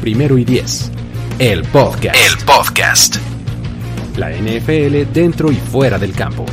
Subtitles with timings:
[0.00, 0.90] Primero y Diez.
[1.38, 2.16] El podcast.
[2.16, 3.16] El podcast.
[4.16, 6.46] La NFL dentro y fuera del campo.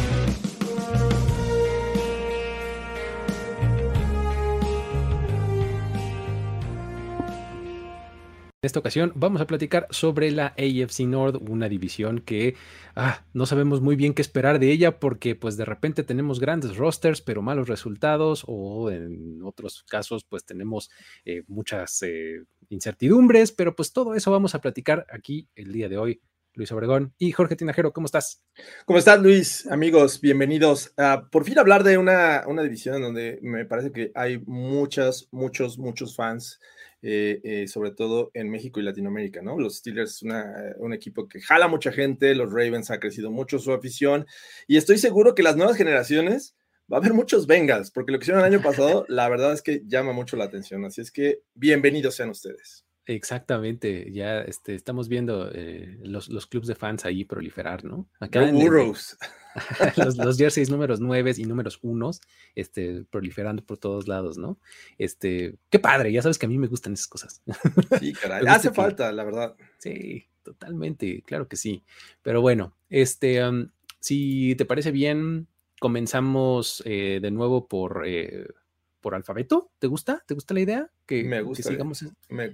[8.60, 12.56] En esta ocasión vamos a platicar sobre la AFC North, una división que
[12.96, 16.76] ah, no sabemos muy bien qué esperar de ella porque pues de repente tenemos grandes
[16.76, 20.90] rosters pero malos resultados o en otros casos pues tenemos
[21.24, 25.98] eh, muchas eh, incertidumbres, pero pues todo eso vamos a platicar aquí el día de
[25.98, 26.22] hoy.
[26.58, 28.44] Luis Obregón y Jorge Tinajero, ¿cómo estás?
[28.86, 29.68] ¿Cómo estás, Luis?
[29.68, 30.92] Amigos, bienvenidos.
[30.98, 35.78] a por fin hablar de una, una división donde me parece que hay muchas, muchos,
[35.78, 36.60] muchos fans,
[37.04, 39.60] eh, eh, sobre todo en México y Latinoamérica, ¿no?
[39.60, 43.72] Los Steelers es un equipo que jala mucha gente, los Ravens ha crecido mucho su
[43.72, 44.26] afición
[44.66, 46.57] y estoy seguro que las nuevas generaciones
[46.92, 49.62] va a haber muchos Bengals, porque lo que hicieron el año pasado, la verdad es
[49.62, 50.86] que llama mucho la atención.
[50.86, 52.86] Así es que bienvenidos sean ustedes.
[53.10, 58.10] Exactamente, ya este, estamos viendo eh, los, los clubes de fans ahí proliferar, ¿no?
[58.20, 59.18] Acá en Burrows.
[59.96, 62.12] los, los, jerseys números 9 y números 1
[62.56, 64.60] este, proliferando por todos lados, ¿no?
[64.98, 67.42] Este, qué padre, ya sabes que a mí me gustan esas cosas.
[67.98, 69.56] Sí, caray, hace falta, la verdad.
[69.78, 71.86] Sí, totalmente, claro que sí.
[72.24, 73.42] Pero bueno, este,
[74.02, 75.48] si te parece bien,
[75.80, 78.48] comenzamos eh, de nuevo por, eh,
[79.02, 79.72] por alfabeto.
[79.80, 80.24] ¿Te gusta?
[80.28, 80.92] ¿Te gusta la idea?
[81.06, 81.64] Que, me gusta.
[81.64, 82.06] Que sigamos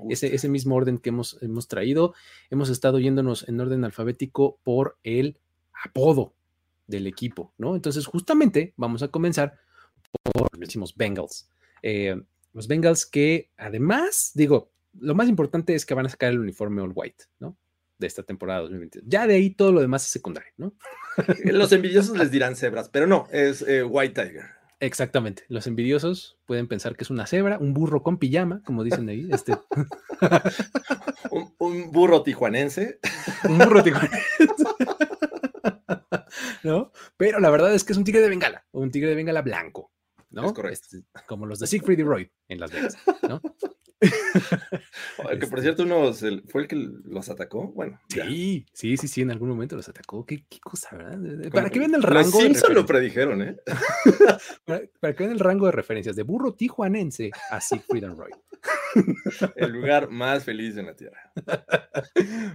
[0.09, 2.13] Ese, ese, mismo orden que hemos, hemos traído.
[2.49, 5.39] Hemos estado yéndonos en orden alfabético por el
[5.83, 6.33] apodo
[6.87, 7.75] del equipo, ¿no?
[7.75, 9.57] Entonces, justamente vamos a comenzar
[10.21, 11.49] por, decimos, Bengals.
[11.81, 12.21] Eh,
[12.53, 16.81] los Bengals que además, digo, lo más importante es que van a sacar el uniforme
[16.81, 17.57] all white, ¿no?
[18.03, 19.05] De esta temporada 2022.
[19.07, 20.73] Ya de ahí todo lo demás es secundario, ¿no?
[21.45, 24.43] Los envidiosos les dirán cebras, pero no, es eh, White Tiger.
[24.79, 25.45] Exactamente.
[25.47, 29.29] Los envidiosos pueden pensar que es una cebra, un burro con pijama, como dicen ahí.
[29.31, 29.57] Este.
[31.59, 32.99] un, burro tijuanense.
[33.45, 34.19] un burro tijuanense.
[36.63, 36.91] ¿No?
[37.15, 39.93] Pero la verdad es que es un tigre de bengala, un tigre de bengala blanco.
[40.31, 40.47] ¿no?
[40.47, 40.97] Es correcto.
[40.97, 42.97] Este, como los de Siegfried y Roy en Las Vegas,
[43.29, 43.41] ¿no?
[45.39, 47.71] que por cierto uno fue el que los atacó.
[47.73, 50.25] Bueno, sí, sí, sí, sí, en algún momento los atacó.
[50.25, 51.51] Qué, cosa, ¿verdad?
[51.51, 52.41] Para que vean el rango.
[52.41, 53.57] Los lo predijeron, ¿eh?
[54.65, 58.31] para, que vean el rango de referencias de burro tijuanense a Siegfried and Roy.
[59.55, 61.31] el lugar más feliz en la tierra.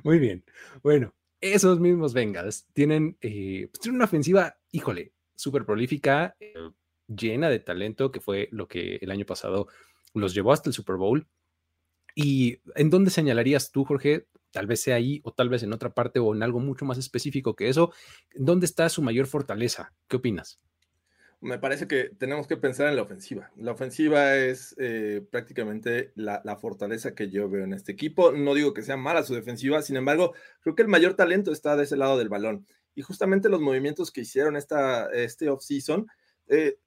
[0.05, 0.45] Muy bien.
[0.83, 6.55] Bueno, esos mismos Bengals tienen, eh, pues, tienen una ofensiva, híjole, súper prolífica, eh,
[7.07, 9.69] llena de talento, que fue lo que el año pasado
[10.15, 11.27] los llevó hasta el Super Bowl.
[12.21, 14.27] ¿Y en dónde señalarías tú, Jorge?
[14.51, 16.99] Tal vez sea ahí o tal vez en otra parte o en algo mucho más
[16.99, 17.93] específico que eso.
[18.35, 19.93] ¿Dónde está su mayor fortaleza?
[20.09, 20.59] ¿Qué opinas?
[21.41, 23.53] Me parece que tenemos que pensar en la ofensiva.
[23.57, 28.33] La ofensiva es eh, prácticamente la, fortaleza que yo veo en este equipo.
[28.33, 31.77] No digo que sea mala su defensiva, sin embargo, creo que el mayor talento está
[31.77, 32.67] de ese lado del balón.
[32.97, 36.09] Y justamente los movimientos que hicieron esta, este offseason
[36.49, 36.79] eh,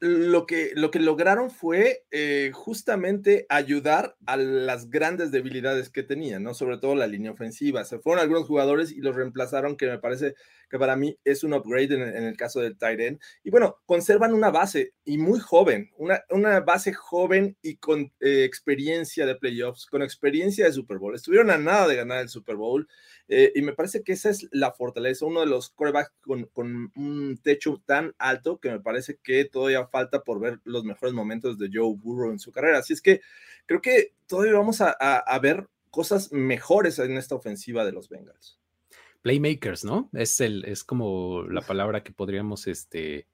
[0.00, 6.44] lo que, lo que lograron fue eh, justamente ayudar a las grandes debilidades que tenían,
[6.44, 6.54] ¿no?
[6.54, 7.84] Sobre todo la línea ofensiva.
[7.84, 10.34] Se fueron algunos jugadores y los reemplazaron, que me parece
[10.68, 13.20] que para mí es un upgrade en, el caso del tight end.
[13.42, 18.44] Y bueno, conservan una base y muy joven, una, una base joven y con eh,
[18.44, 21.14] experiencia de playoffs, con experiencia de Super Bowl.
[21.14, 22.88] Estuvieron a nada de ganar el Super Bowl
[23.28, 26.92] eh, y me parece que esa es la fortaleza, uno de los corebacks con, con,
[26.96, 31.58] un techo tan alto que me parece que todavía falta por ver los mejores momentos
[31.58, 32.78] de Joe Burrow en su carrera.
[32.78, 33.20] Así es que
[33.66, 38.58] creo que todavía vamos a, a ver cosas mejores en esta ofensiva de los Bengals
[39.22, 40.08] playmakers, ¿no?
[40.12, 43.26] Es, el, es como la palabra que podríamos este,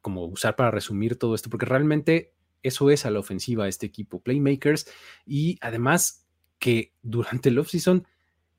[0.00, 2.32] como usar para resumir todo esto, porque realmente
[2.62, 4.86] eso es a la ofensiva este equipo, playmakers,
[5.26, 6.26] y además
[6.58, 8.06] que durante el offseason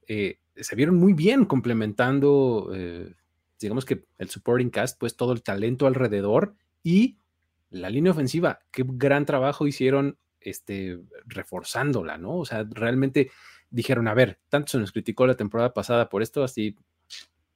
[0.08, 3.14] eh, se vieron muy bien complementando, eh,
[3.60, 7.18] digamos que el supporting cast, pues todo el talento alrededor y
[7.72, 12.38] la línea ofensiva, qué gran trabajo hicieron este, reforzándola, ¿no?
[12.38, 13.32] O sea, realmente
[13.70, 16.78] dijeron, a ver, tanto se nos criticó la temporada pasada por esto, así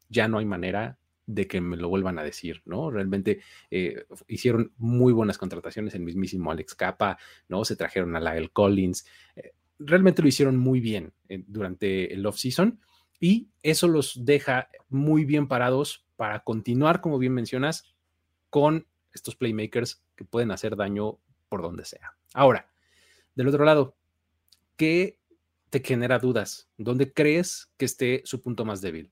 [0.10, 0.98] ya no hay manera,
[1.30, 2.90] de que me lo vuelvan a decir, ¿no?
[2.90, 7.64] Realmente eh, hicieron muy buenas contrataciones, el mismísimo Alex Capa, ¿no?
[7.66, 12.80] Se trajeron a Lyle Collins, eh, realmente lo hicieron muy bien eh, durante el off-season
[13.20, 17.96] y eso los deja muy bien parados para continuar, como bien mencionas,
[18.50, 22.18] con estos playmakers que pueden hacer daño por donde sea.
[22.34, 22.72] Ahora,
[23.36, 23.96] del otro lado,
[24.78, 25.19] ¿qué
[25.69, 26.69] te genera dudas?
[26.77, 29.12] ¿Dónde crees que esté su punto más débil?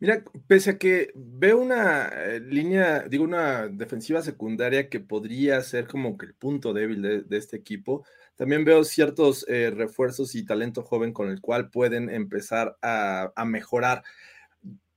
[0.00, 5.86] Mira, pese a que veo una eh, línea, digo, una defensiva secundaria que podría ser
[5.86, 8.04] como que el punto débil de, este equipo,
[8.34, 13.44] también veo ciertos eh, refuerzos y talento joven con el cual pueden empezar a, a
[13.44, 14.02] mejorar.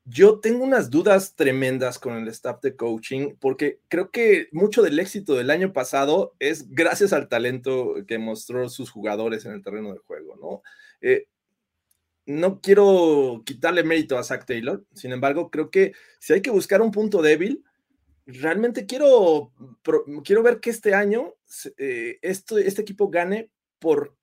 [0.09, 4.99] Yo tengo unas dudas tremendas con el staff de coaching porque creo que mucho del
[4.99, 9.91] éxito del año pasado es gracias al talento que mostró sus jugadores en el terreno
[9.91, 10.61] de juego, ¿no?
[11.01, 11.27] Eh,
[12.25, 16.81] no quiero quitarle mérito a Zach Taylor, sin embargo, creo que si hay que buscar
[16.81, 17.65] un punto débil,
[18.25, 19.51] realmente quiero,
[20.23, 21.33] quiero ver que este año
[21.77, 23.49] eh, este equipo gane
[23.79, 24.15] por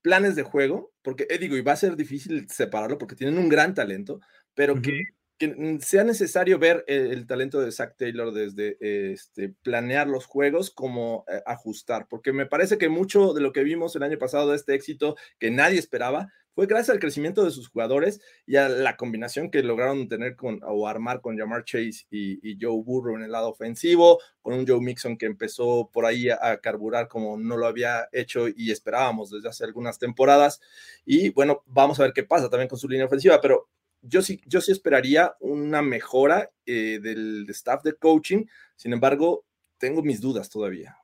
[0.00, 3.50] planes de juego, porque eh, digo, y va a ser difícil separarlo porque tienen un
[3.50, 4.20] gran talento,
[4.54, 5.02] pero que
[5.38, 8.76] que mm, sea necesario ver el, talento de Zach Taylor desde
[9.12, 13.64] este, planear los juegos como eh, ajustar, porque me parece que mucho de lo que
[13.64, 17.50] vimos el año pasado de este éxito que nadie esperaba fue gracias al crecimiento de
[17.50, 22.06] sus jugadores y a la combinación que lograron tener con o armar con Jamar Chase
[22.10, 26.30] y, Joe Burrow en el lado ofensivo, con un Joe Mixon que empezó por ahí
[26.30, 30.62] a carburar como no lo había hecho y esperábamos desde hace algunas temporadas.
[31.04, 33.68] Y bueno, vamos a ver qué pasa también con su línea ofensiva, pero
[34.08, 38.46] yo sí, yo sí esperaría una mejora eh, del staff de coaching.
[38.76, 39.44] Sin embargo,
[39.78, 40.96] tengo mis dudas todavía.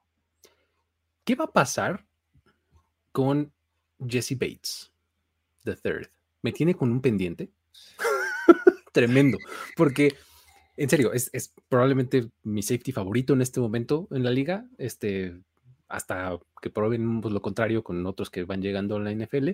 [1.24, 2.04] ¿Qué va a pasar
[3.12, 3.52] con
[4.06, 4.92] Jesse Bates,
[5.64, 6.08] the third?
[6.42, 7.50] ¿Me tiene con un pendiente?
[8.92, 9.38] Tremendo,
[9.76, 10.16] porque
[10.76, 14.66] en serio, es, probablemente mi safety favorito en este momento en la liga.
[14.78, 15.40] Este,
[15.88, 19.50] hasta que prueben pues, lo contrario con otros que van llegando a la NFL,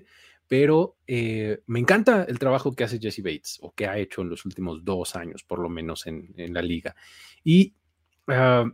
[0.49, 4.31] pero eh, me encanta el trabajo que hace Jesse Bates o que ha hecho en
[4.31, 6.97] los últimos dos años, por lo menos en, la liga.
[7.45, 7.75] Y
[8.29, 8.65] ah,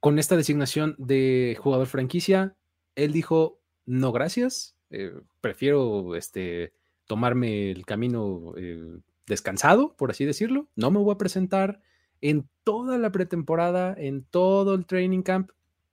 [0.00, 2.56] con esta designación de jugador franquicia,
[2.94, 5.12] él dijo, no gracias, eh,
[5.42, 6.72] prefiero este,
[7.06, 11.80] tomarme el camino eh, descansado, por así decirlo, no me voy a presentar
[12.22, 15.50] en toda la pretemporada, en todo el training camp,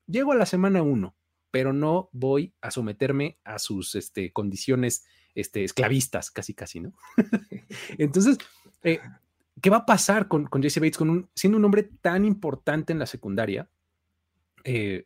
[0.07, 1.13] llego a la semana 1,
[1.53, 5.05] pero no voy a someterme a sus este, condiciones
[5.35, 6.94] este, esclavistas, casi, casi, ¿no?
[8.00, 8.39] Entonces,
[8.81, 9.00] eh,
[9.61, 12.97] ¿qué va a pasar con, con Jesse Bates, con siendo un hombre tan importante en
[12.97, 13.69] la secundaria,
[14.63, 15.05] eh,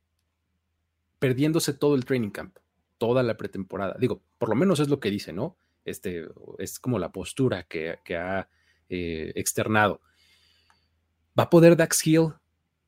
[1.19, 2.55] perdiéndose todo el training camp,
[2.97, 3.97] toda la pretemporada?
[3.99, 5.57] Digo, por lo menos es lo que dice, ¿no?
[5.83, 6.29] Este,
[6.59, 8.47] es como la postura que, ha
[8.87, 9.99] eh, externado.
[11.37, 12.35] ¿Va a poder Dax Hill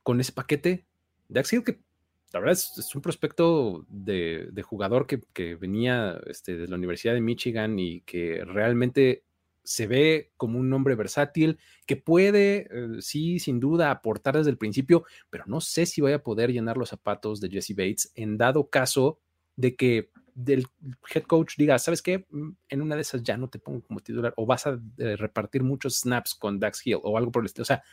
[0.01, 0.85] con ese paquete?
[1.27, 1.81] Dax Hill que
[2.31, 7.79] la verdad es, un prospecto de, jugador que, venía este, de la Universidad de Michigan
[7.79, 9.23] y que realmente
[9.63, 14.57] se ve como un hombre versátil, que puede, eh, sí, sin duda, aportar desde el
[14.57, 18.37] principio, pero no sé si voy a poder llenar los zapatos de Jesse Bates en
[18.37, 19.19] dado caso
[19.55, 20.67] de que del
[21.13, 22.25] head coach diga, ¿sabes qué?
[22.29, 25.15] Mm, en una de esas ya no te pongo como titular o vas a eh,
[25.17, 27.63] repartir muchos snaps con Dax Hill o algo por el estilo.
[27.63, 27.83] O sea,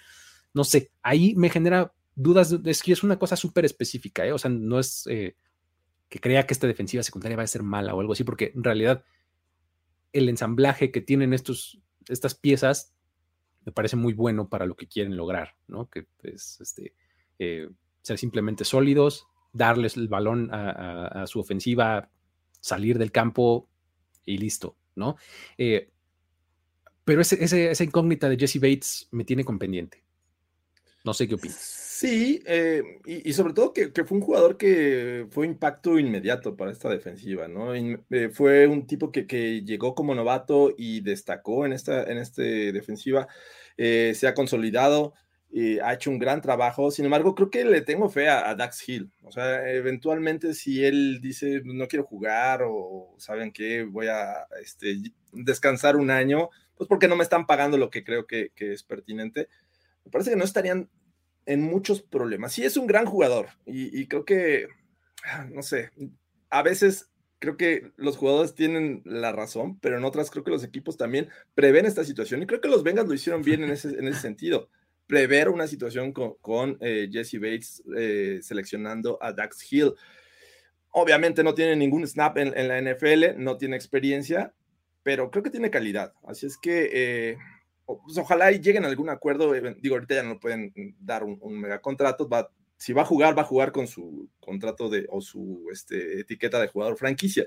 [0.55, 4.33] no sé, ahí me genera dudas, es que es una cosa súper específica, ¿eh?
[4.33, 5.37] o sea, no es eh,
[6.09, 8.65] que crea que esta defensiva secundaria va a ser mala o algo así, porque en
[8.65, 9.05] realidad
[10.13, 12.95] el ensamblaje que tienen estos, estas piezas
[13.65, 15.91] me parece muy bueno para lo que quieren lograr, ¿no?
[15.91, 16.95] Que es este,
[17.39, 17.69] eh,
[18.01, 22.11] ser simplemente sólidos, darles el balón a, su ofensiva,
[22.61, 23.69] salir del campo
[24.25, 25.17] y listo, ¿no?
[27.05, 30.03] pero esa incógnita de Jesse Bates me tiene con pendiente.
[31.05, 31.86] No sé qué opinas.
[31.99, 36.91] Sí, eh, y, sobre todo que, fue un jugador que fue impacto inmediato para esta
[36.91, 37.75] defensiva, ¿no?
[37.75, 43.29] Eh, fue un tipo que, llegó como novato y destacó en esta en este defensiva,
[43.79, 45.15] eh, se ha consolidado,
[45.83, 49.11] ha hecho un gran trabajo, sin embargo, creo que le tengo fe a, Dax Hill,
[49.23, 54.99] o sea, eventualmente si él dice no quiero jugar o saben que voy a este,
[55.33, 58.83] descansar un año, pues porque no me están pagando lo que creo que, que es
[58.83, 59.49] pertinente,
[60.05, 60.91] me parece que no estarían
[61.47, 62.53] en muchos problemas.
[62.53, 64.69] Sí, es un gran jugador y, creo que,
[65.25, 65.91] ah, no sé,
[66.51, 70.65] a veces creo que los jugadores tienen la razón, pero en otras creo que los
[70.65, 73.89] equipos también prevén esta situación y creo que los Bengals lo hicieron bien en ese,
[73.91, 74.69] en ese sentido.
[75.07, 79.95] Prever una situación con, eh, Jesse Bates eh, seleccionando a Dax Hill.
[80.91, 84.53] Obviamente no tiene ningún snap en, la NFL, no tiene experiencia,
[85.05, 86.13] pero creo que tiene calidad.
[86.27, 87.39] Así es que eh,
[87.87, 89.53] pues, ojalá y lleguen a algún acuerdo.
[89.53, 92.29] Digo, ahorita ya no pueden dar un, un mega contrato.
[92.29, 96.21] Va, si va a jugar, va a jugar con su contrato de, o su este,
[96.21, 97.47] etiqueta de jugador franquicia.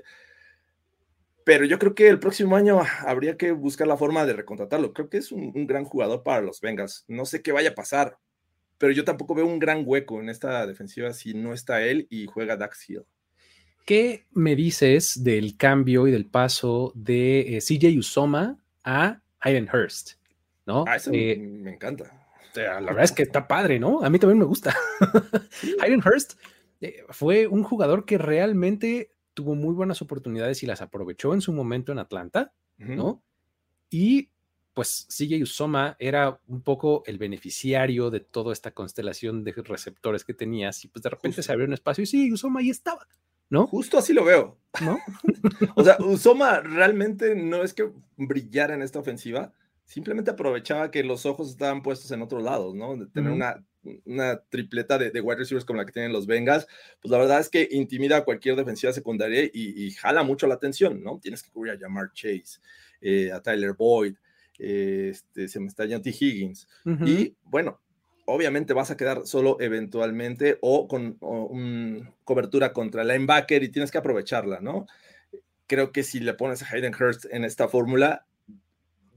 [1.44, 4.92] Pero yo creo que el próximo año habría que buscar la forma de recontratarlo.
[4.92, 7.04] Creo que es un, un gran jugador para los Bengals.
[7.08, 8.18] No sé qué vaya a pasar,
[8.78, 12.26] pero yo tampoco veo un gran hueco en esta defensiva si no está él y
[12.26, 13.04] juega Dax Hill.
[13.86, 20.19] ¿Qué me dices del cambio y del paso de eh, CJ Usoma a Hayden Hurst?
[20.70, 20.84] ¿No?
[20.86, 22.04] Ah, eso eh, me encanta.
[22.54, 24.02] La verdad es que está padre, ¿no?
[24.04, 24.76] A mí también me gusta.
[25.80, 26.34] Hayden Hurst
[26.80, 31.52] eh, fue un jugador que realmente tuvo muy buenas oportunidades y las aprovechó en su
[31.52, 33.22] momento en Atlanta, ¿no?
[33.90, 34.30] Y
[34.72, 40.34] pues CJ Usoma era un poco el beneficiario de toda esta constelación de receptores que
[40.34, 43.06] tenías y pues de repente se abrió un espacio y sí, Usoma ahí estaba.
[43.50, 43.66] ¿no?
[43.66, 44.98] Justo así lo veo, ¿no?
[45.74, 49.52] o sea, Usoma realmente no es que brillara en esta ofensiva,
[49.90, 52.96] simplemente aprovechaba que los ojos estaban puestos en otros lados, ¿no?
[52.96, 53.60] De tener una,
[54.04, 56.68] una, tripleta de, de, wide receivers como la que tienen los Bengals,
[57.02, 60.54] pues la verdad es que intimida a cualquier defensiva secundaria y, y jala mucho la
[60.54, 61.18] atención, ¿no?
[61.18, 62.60] Tienes que cubrir a Jamar Chase,
[63.00, 64.14] eh, a Tyler Boyd,
[64.60, 66.10] eh, este, se me está yendo T.
[66.10, 66.68] Higgins.
[66.84, 67.08] Uh -huh.
[67.08, 67.80] Y bueno,
[68.26, 71.50] obviamente vas a quedar solo eventualmente o con o
[72.22, 74.86] cobertura contra el linebacker y tienes que aprovecharla, ¿no?
[75.66, 78.26] Creo que si le pones a Hayden Hurst en esta fórmula,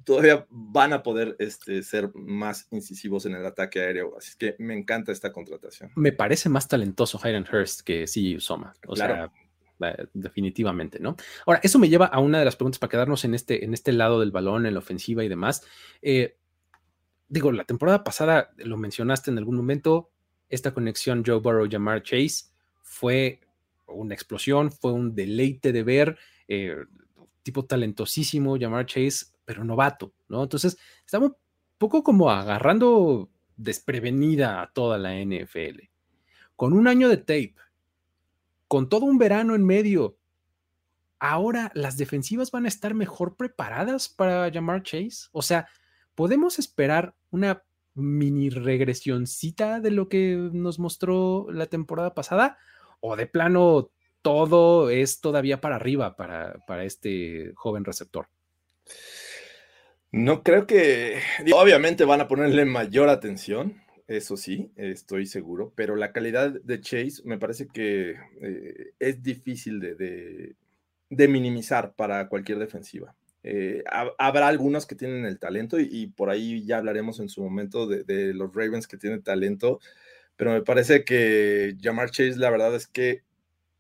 [0.03, 4.17] todavía van a poder este, ser más incisivos en el ataque aéreo.
[4.17, 5.91] Así que me encanta esta contratación.
[5.95, 8.73] Me parece más talentoso Hayden Hurst que sí Soma.
[8.87, 9.31] O claro.
[9.79, 11.15] sea, definitivamente, ¿no?
[11.45, 13.91] Ahora, eso me lleva a una de las preguntas para quedarnos en este, en este
[13.91, 15.65] lado del balón, en la ofensiva y demás.
[16.01, 16.37] Eh,
[17.27, 20.11] digo, la temporada pasada lo mencionaste en algún momento,
[20.49, 22.45] esta conexión Joe Burrow-Jamar Chase
[22.81, 23.41] fue
[23.87, 26.17] una explosión, fue un deleite de ver,
[26.47, 26.77] eh,
[27.41, 30.43] tipo talentosísimo, Jamar Chase, pero novato, ¿no?
[30.43, 31.35] Entonces, estaba un
[31.77, 35.89] poco como agarrando desprevenida a toda la NFL.
[36.55, 37.55] Con un año de tape,
[38.67, 40.17] con todo un verano en medio,
[41.19, 45.29] ahora las defensivas van a estar mejor preparadas para Jamar Chase.
[45.31, 45.67] O sea,
[46.15, 47.63] podemos esperar una
[47.95, 52.57] mini regresioncita de lo que nos mostró la temporada pasada
[52.99, 58.29] o de plano todo es todavía para arriba para, para este joven receptor.
[60.13, 61.17] No creo que,
[61.55, 67.23] obviamente van a ponerle mayor atención, eso sí, estoy seguro, pero la calidad de Chase
[67.25, 70.55] me parece que eh, es difícil de,
[71.09, 73.15] minimizar para cualquier defensiva.
[73.41, 73.83] Eh,
[74.19, 77.87] habrá algunos que tienen el talento y, y, por ahí ya hablaremos en su momento
[77.87, 79.79] de, de, los Ravens que tienen talento,
[80.35, 83.23] pero me parece que Jamar Chase la verdad es que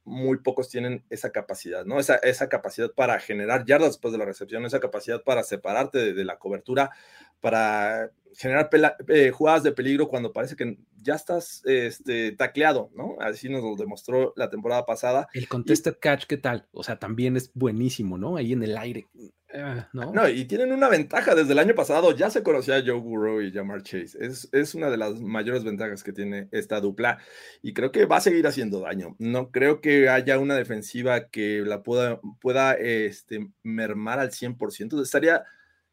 [0.05, 1.99] muy pocos tienen esa capacidad, ¿no?
[1.99, 6.13] Esa, esa capacidad para generar yardas después de la recepción, esa capacidad para separarte de,
[6.13, 6.91] de la cobertura,
[7.39, 8.69] para generar
[9.09, 13.17] eh, jugadas de peligro cuando parece que ya estás este, tacleado, ¿no?
[13.19, 15.27] Así nos lo demostró la temporada pasada.
[15.33, 16.67] El contested y, catch, ¿qué tal?
[16.71, 18.37] O sea, también es buenísimo, ¿no?
[18.37, 19.07] Ahí en el aire.
[19.53, 20.11] Uh, ¿no?
[20.11, 21.35] no, y tienen una ventaja.
[21.35, 24.17] Desde el año pasado ya se conocía a Joe Burrow y Jamar Chase.
[24.19, 27.19] Es, es una de las mayores ventajas que tiene esta dupla
[27.61, 29.15] y creo que va a seguir haciendo daño.
[29.19, 35.01] No creo que haya una defensiva que la pueda, pueda este, mermar al 100%.
[35.01, 35.43] Estaría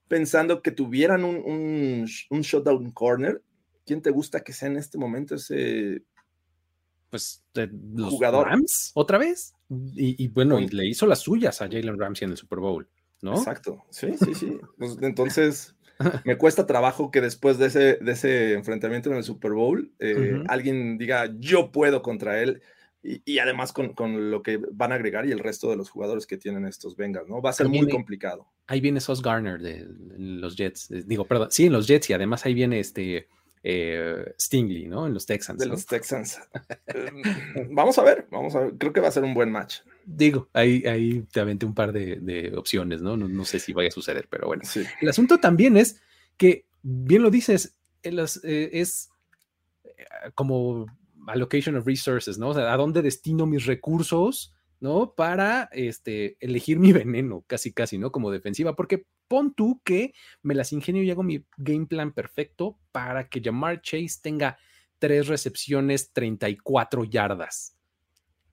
[0.09, 3.43] pensando que tuvieran un, un, un shutdown corner.
[3.85, 6.03] ¿Quién te gusta que sea en este momento ese
[7.11, 9.55] pues los jugador Rams otra vez?
[9.69, 12.89] Y, y bueno, y le hizo las suyas a Jalen Ramsey en el Super Bowl,
[13.23, 13.35] ¿no?
[13.35, 14.59] Exacto, sí, sí, sí.
[14.79, 15.75] Pues, entonces,
[16.25, 20.15] me cuesta trabajo que después de ese, de ese enfrentamiento en el Super Bowl, eh,
[20.15, 20.47] uh -huh.
[20.49, 22.63] alguien diga, yo puedo contra él.
[23.03, 25.89] Y, y, además con, con, lo que van a agregar y el resto de los
[25.89, 27.41] jugadores que tienen estos Bengals, ¿no?
[27.41, 28.47] Va a ser ahí muy viene, complicado.
[28.67, 32.13] Ahí viene Sos Garner de, de, los Jets, digo, perdón, sí, en los Jets y
[32.13, 33.27] además ahí viene este
[33.63, 35.07] eh, Stingley, ¿no?
[35.07, 35.59] En los Texans.
[35.59, 35.73] De ¿no?
[35.73, 36.41] los Texans.
[37.71, 39.81] vamos a ver, vamos a ver, creo que va a ser un buen match.
[40.05, 43.17] Digo, ahí, ahí te aventé un par de, de opciones, ¿no?
[43.17, 43.29] ¿no?
[43.29, 43.45] ¿no?
[43.45, 44.63] sé si vaya a suceder, pero bueno.
[44.65, 44.83] Sí.
[45.01, 46.01] El asunto también es
[46.37, 49.11] que, bien lo dices, es, es
[50.35, 50.87] como
[51.27, 52.49] allocation of resources, ¿no?
[52.49, 55.15] O sea, a dónde destino mis recursos, ¿no?
[55.15, 58.11] Para este, elegir mi veneno, casi, casi, ¿no?
[58.11, 62.81] Como defensiva, porque pon tú que me las ingenio y hago mi game plan perfecto
[62.91, 64.59] para que Jamar Chase tenga
[64.99, 67.77] tres recepciones, 34 yardas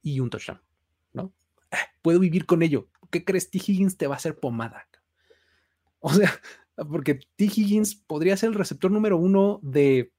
[0.03, 0.61] y un touchdown,
[1.13, 1.33] ¿no?
[2.03, 2.89] Puedo vivir con ello.
[3.09, 3.49] ¿Qué crees?
[3.49, 3.57] T.
[3.57, 4.87] Higgins te va a hacer pomada.
[5.99, 6.31] O sea,
[6.91, 7.45] porque T.
[7.45, 10.13] Higgins podría ser el receptor número uno de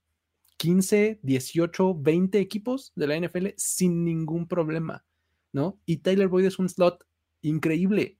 [0.56, 5.04] 15, 18, 20 equipos de la NFL sin ningún problema,
[5.52, 5.78] ¿no?
[5.86, 7.06] Y Tyler Boyd es un slot
[7.42, 8.18] increíble.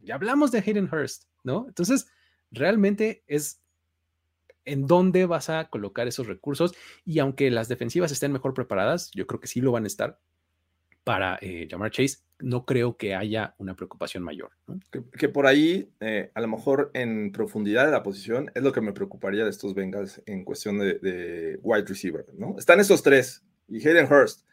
[0.00, 1.66] Ya hablamos de Hayden Hurst, ¿no?
[1.68, 2.06] Entonces,
[2.50, 3.60] realmente es
[4.68, 6.74] ¿En dónde vas a colocar esos recursos?
[7.02, 10.18] Y aunque las defensivas estén mejor preparadas, yo creo que sí lo van a estar
[11.04, 14.50] para eh, llamar Chase, no creo que haya una preocupación mayor.
[15.18, 18.82] Que, por ahí, eh, a lo mejor en profundidad de la posición, es lo que
[18.82, 22.56] me preocuparía de estos Bengals en cuestión de, wide receiver, ¿no?
[22.58, 24.46] Están esos tres y Hayden Hurst,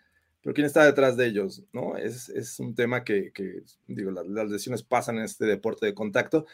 [0.45, 1.63] pero ¿quién está detrás de ellos?
[1.73, 1.97] ¿no?
[1.97, 3.31] Es, es un tema que,
[3.87, 6.45] digo, las, lesiones pasan en este deporte de contacto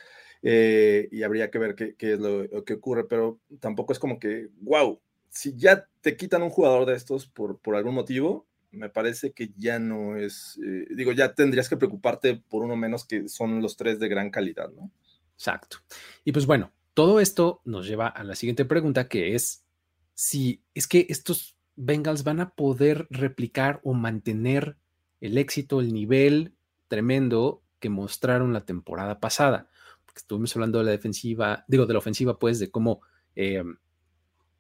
[0.42, 4.18] eh, y habría que ver qué, qué es lo, que ocurre, pero tampoco es como
[4.18, 8.88] que, wow, si ya te quitan un jugador de estos por, por algún motivo, me
[8.88, 13.28] parece que ya no es, eh, digo, ya tendrías que preocuparte por uno menos que
[13.28, 14.90] son los tres de gran calidad, ¿no?
[15.34, 15.80] Exacto.
[16.24, 19.66] Y pues bueno, todo esto nos lleva a la siguiente pregunta que es
[20.14, 24.78] si es que estos Bengals van a poder replicar o mantener
[25.20, 26.54] el éxito, el nivel
[26.88, 29.70] tremendo que mostraron la temporada pasada.
[30.16, 33.02] Estuvimos hablando de la defensiva, digo, de la ofensiva, pues, de cómo
[33.36, 33.64] eh,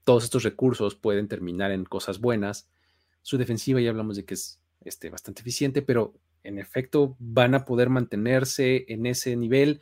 [0.03, 2.69] todos estos recursos pueden terminar en cosas buenas
[3.21, 6.13] su defensiva ya hablamos de que es este, bastante eficiente, pero
[6.43, 9.81] en efecto van a poder mantenerse en ese nivel.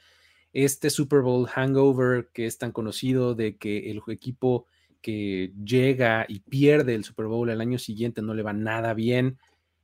[0.51, 4.65] Este Super Bowl hangover que es tan conocido de que el equipo
[5.01, 9.37] que llega y pierde el Super Bowl al año siguiente no le va nada bien,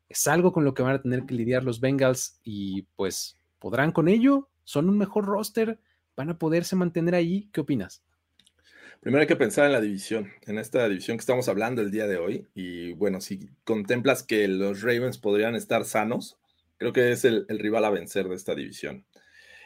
[0.09, 3.91] es algo con lo que van a tener que lidiar los Bengals y pues podrán
[3.91, 5.79] con ello, son un mejor roster,
[6.15, 7.49] van a poderse mantener ahí.
[7.51, 8.03] ¿Qué opinas?
[9.01, 12.07] Primero hay que pensar en la división, en esta división que estamos hablando el día
[12.07, 12.47] de hoy.
[12.55, 16.37] Y bueno, si contemplas que los Ravens podrían estar sanos,
[16.77, 19.05] creo que es el, rival a vencer de esta división.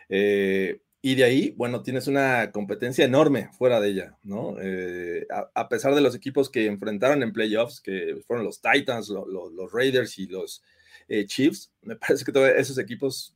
[0.09, 4.57] Eh, y de ahí, bueno, tienes una competencia enorme fuera de ella, ¿no?
[4.61, 9.71] Eh, a, pesar de los equipos que enfrentaron en playoffs, que fueron los Titans, los
[9.71, 10.61] Raiders y los
[11.07, 13.35] eh, Chiefs, me parece que todos esos equipos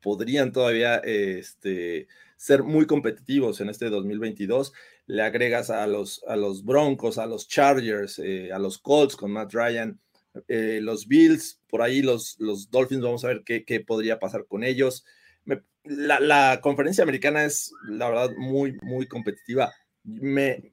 [0.00, 4.72] podrían todavía este, ser muy competitivos en este 2022
[5.10, 9.32] le agregas a los, a los Broncos, a los Chargers, eh, a los Colts con
[9.32, 9.98] Matt Ryan,
[10.46, 14.46] eh, los Bills, por ahí los, los Dolphins, vamos a ver qué, qué podría pasar
[14.46, 15.04] con ellos.
[15.84, 19.72] La, conferencia americana es, la verdad, muy, muy competitiva.
[20.04, 20.72] Me,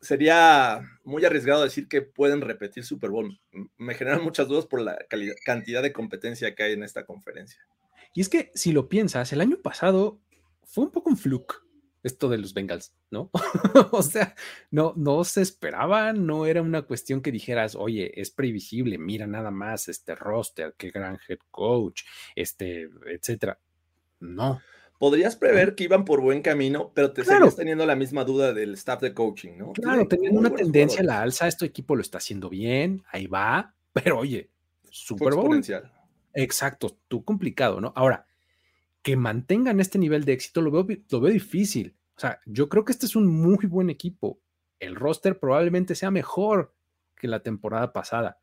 [0.00, 3.40] sería muy arriesgado decir que pueden repetir Super Bowl.
[3.76, 4.98] Me generan muchas dudas por la
[5.44, 7.60] cantidad de competencia que hay en esta conferencia.
[8.14, 10.20] Y es que si lo piensas, el año pasado
[10.64, 11.62] fue un poco un fluke
[12.02, 13.30] esto de los Bengals, ¿no?
[13.92, 14.34] o sea,
[14.70, 19.50] no, no se esperaba, no era una cuestión que dijeras, oye, es previsible, mira nada
[19.50, 22.02] más este roster, qué gran head coach,
[22.34, 23.58] este, etcétera.
[24.20, 24.60] No.
[24.98, 27.52] Podrías prever que iban por buen camino, pero te claro.
[27.52, 29.72] teniendo la misma duda del staff de coaching, ¿no?
[29.72, 33.74] Claro, teniendo una tendencia a la alza, este equipo lo está haciendo bien, ahí va,
[33.92, 34.50] pero oye,
[34.90, 35.62] Super Bowl.
[36.34, 37.92] Exacto, tú complicado, ¿no?
[37.96, 38.26] Ahora,
[39.02, 41.96] que mantengan este nivel de éxito lo veo, lo veo difícil.
[42.16, 44.40] O sea, yo creo que este es un muy buen equipo.
[44.80, 46.74] El roster probablemente sea mejor
[47.16, 48.40] que la temporada pasada,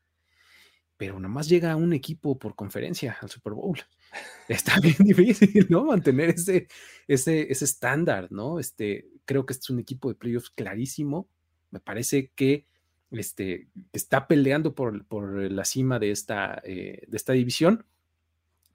[0.98, 3.80] pero nada más llega un equipo por conferencia al Super Bowl.
[4.48, 5.86] Está bien difícil, ¿no?
[5.86, 6.68] Mantener ese,
[7.08, 8.60] ese, ese estándar, ¿no?
[8.60, 11.28] Este, creo que este es un equipo de playoffs clarísimo.
[11.72, 12.66] Me parece que
[13.12, 17.86] este, está peleando por, por la cima de esta, eh, de esta división,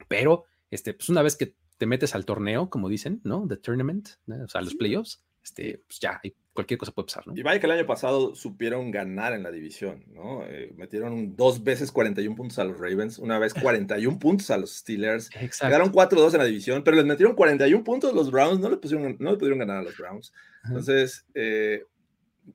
[0.07, 3.47] pero este, pues una vez que te metes al torneo, como dicen, ¿no?
[3.47, 6.21] The tournament, o sea, los playoffs, este, pues ya,
[6.53, 7.33] cualquier cosa puede pasar, ¿no?
[7.35, 10.45] Y vaya que el año pasado supieron ganar en la división, ¿no?
[10.45, 14.75] Eh, metieron dos veces 41 puntos a los Ravens, una vez 41 puntos a los
[14.75, 15.29] Steelers.
[15.35, 15.67] Exacto.
[15.67, 18.77] Quedaron 4-2 en la división, pero les metieron 41 puntos a los Browns, no le,
[18.77, 20.33] pusieron, no le pudieron ganar a los Browns.
[20.65, 21.85] Entonces, eh,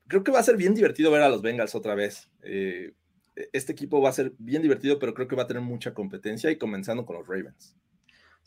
[0.07, 2.31] creo que va a ser bien divertido ver a los Bengals otra vez.
[2.43, 2.93] Eh,
[3.53, 6.51] este equipo va a ser bien divertido, pero creo que va a tener mucha competencia
[6.51, 7.77] y comenzando con los Ravens.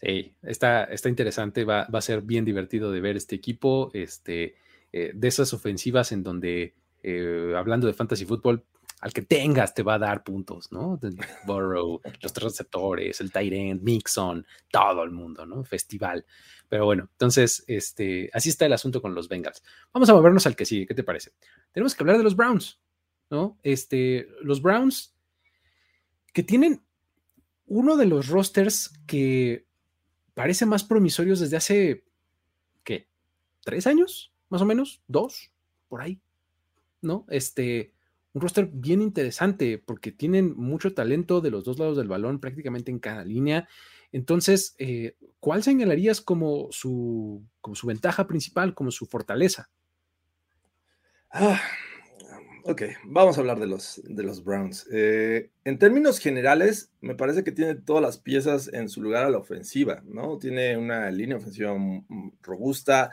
[0.02, 4.56] Sí, está, está interesante, va, va, a ser bien divertido de ver este equipo, este,
[4.92, 8.66] eh, de esas ofensivas en donde, eh, hablando de fantasy fútbol,
[9.02, 11.00] al que tengas te va a dar puntos, ¿no?
[11.46, 15.64] Burrow, los tres receptores, el Tyrant, Mixon, todo el mundo, ¿no?
[15.64, 16.26] Festival.
[16.68, 19.64] Pero bueno, entonces, este, así está el asunto con los Bengals.
[19.94, 21.32] Vamos a movernos al que sigue, ¿qué te parece?
[21.72, 22.80] Tenemos que hablar de los Browns,
[23.30, 23.58] ¿no?
[23.64, 25.16] Este, los Browns
[26.34, 26.84] que tienen
[27.66, 29.66] uno de los rosters que
[30.34, 32.06] parece más promisorios desde hace,
[32.84, 33.08] ¿qué?
[33.64, 34.34] ¿Tres años?
[34.50, 35.52] Más o menos, dos,
[35.88, 36.20] por ahí,
[37.02, 37.26] ¿no?
[37.30, 37.94] Este,
[38.34, 42.92] un roster bien interesante porque tienen mucho talento de los dos lados del balón, prácticamente
[42.92, 43.68] en cada línea.
[44.12, 49.70] Entonces, eh, ¿cuál señalarías como su, como su ventaja principal, como su fortaleza?
[51.32, 51.60] Ah,
[52.72, 54.88] Ok, vamos a hablar de los, de los Browns.
[54.92, 59.30] Eh, en términos generales, me parece que tiene todas las piezas en su lugar a
[59.32, 60.38] la ofensiva, ¿no?
[60.38, 61.76] Tiene una línea ofensiva
[62.44, 63.10] robusta,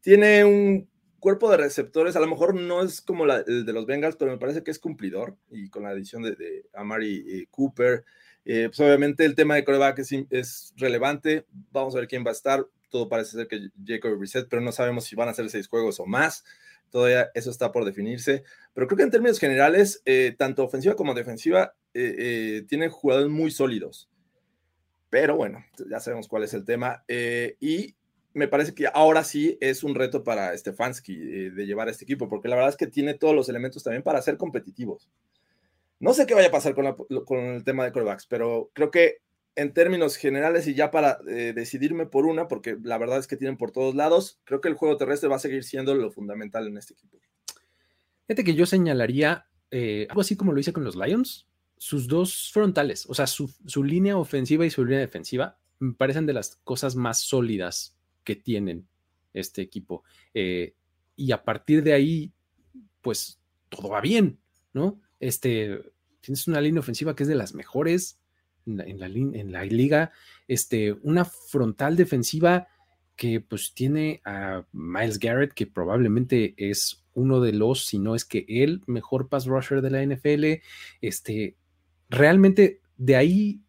[0.00, 4.16] tiene un cuerpo de receptores, a lo mejor no es como el de los Bengals,
[4.16, 5.36] pero me parece que es cumplidor.
[5.50, 8.04] Y con la adición de, Amari eh, Cooper,
[8.44, 11.46] eh, pues obviamente el tema de coreback es, es, relevante.
[11.72, 12.66] Vamos a ver quién va a estar.
[12.90, 16.00] Todo parece ser que Jacob Reset, pero no sabemos si van a ser seis juegos
[16.00, 16.44] o más.
[16.90, 18.44] Todavía eso está por definirse.
[18.72, 24.08] Pero creo que en términos generales, eh, tanto ofensiva como defensiva tienen jugadores muy sólidos.
[25.10, 27.04] Pero bueno, ya sabemos cuál es el tema.
[27.60, 27.97] y
[28.38, 32.04] me parece que ahora sí es un reto para Stefanski eh, de llevar a este
[32.04, 35.08] equipo, porque la verdad es que tiene todos los elementos también para ser competitivos.
[35.98, 39.16] No sé qué vaya a pasar con, el tema de corebacks, pero creo que
[39.56, 43.36] en términos generales y ya para eh, decidirme por una, porque la verdad es que
[43.36, 46.68] tienen por todos lados, creo que el juego terrestre va a seguir siendo lo fundamental
[46.68, 47.18] en este equipo.
[48.28, 52.52] Fíjate que yo señalaría eh, algo así como lo hice con los Lions, sus dos
[52.52, 56.60] frontales, o sea, su, su línea ofensiva y su línea defensiva me parecen de las
[56.62, 57.97] cosas más sólidas
[58.28, 58.86] que tienen
[59.32, 60.04] este equipo.
[60.34, 60.74] Eh,
[61.16, 62.30] y a partir de ahí,
[63.00, 64.38] pues todo va bien,
[64.74, 65.00] ¿no?
[65.18, 65.80] Este,
[66.20, 68.20] tienes una línea ofensiva que es de las mejores
[68.66, 70.12] en la, en la, liga,
[70.46, 72.68] este, una frontal defensiva
[73.16, 78.26] que pues tiene a Miles Garrett, que probablemente es uno de los, si no es
[78.26, 80.62] que el mejor pass rusher de la NFL.
[81.00, 81.56] Este,
[82.10, 83.62] realmente de ahí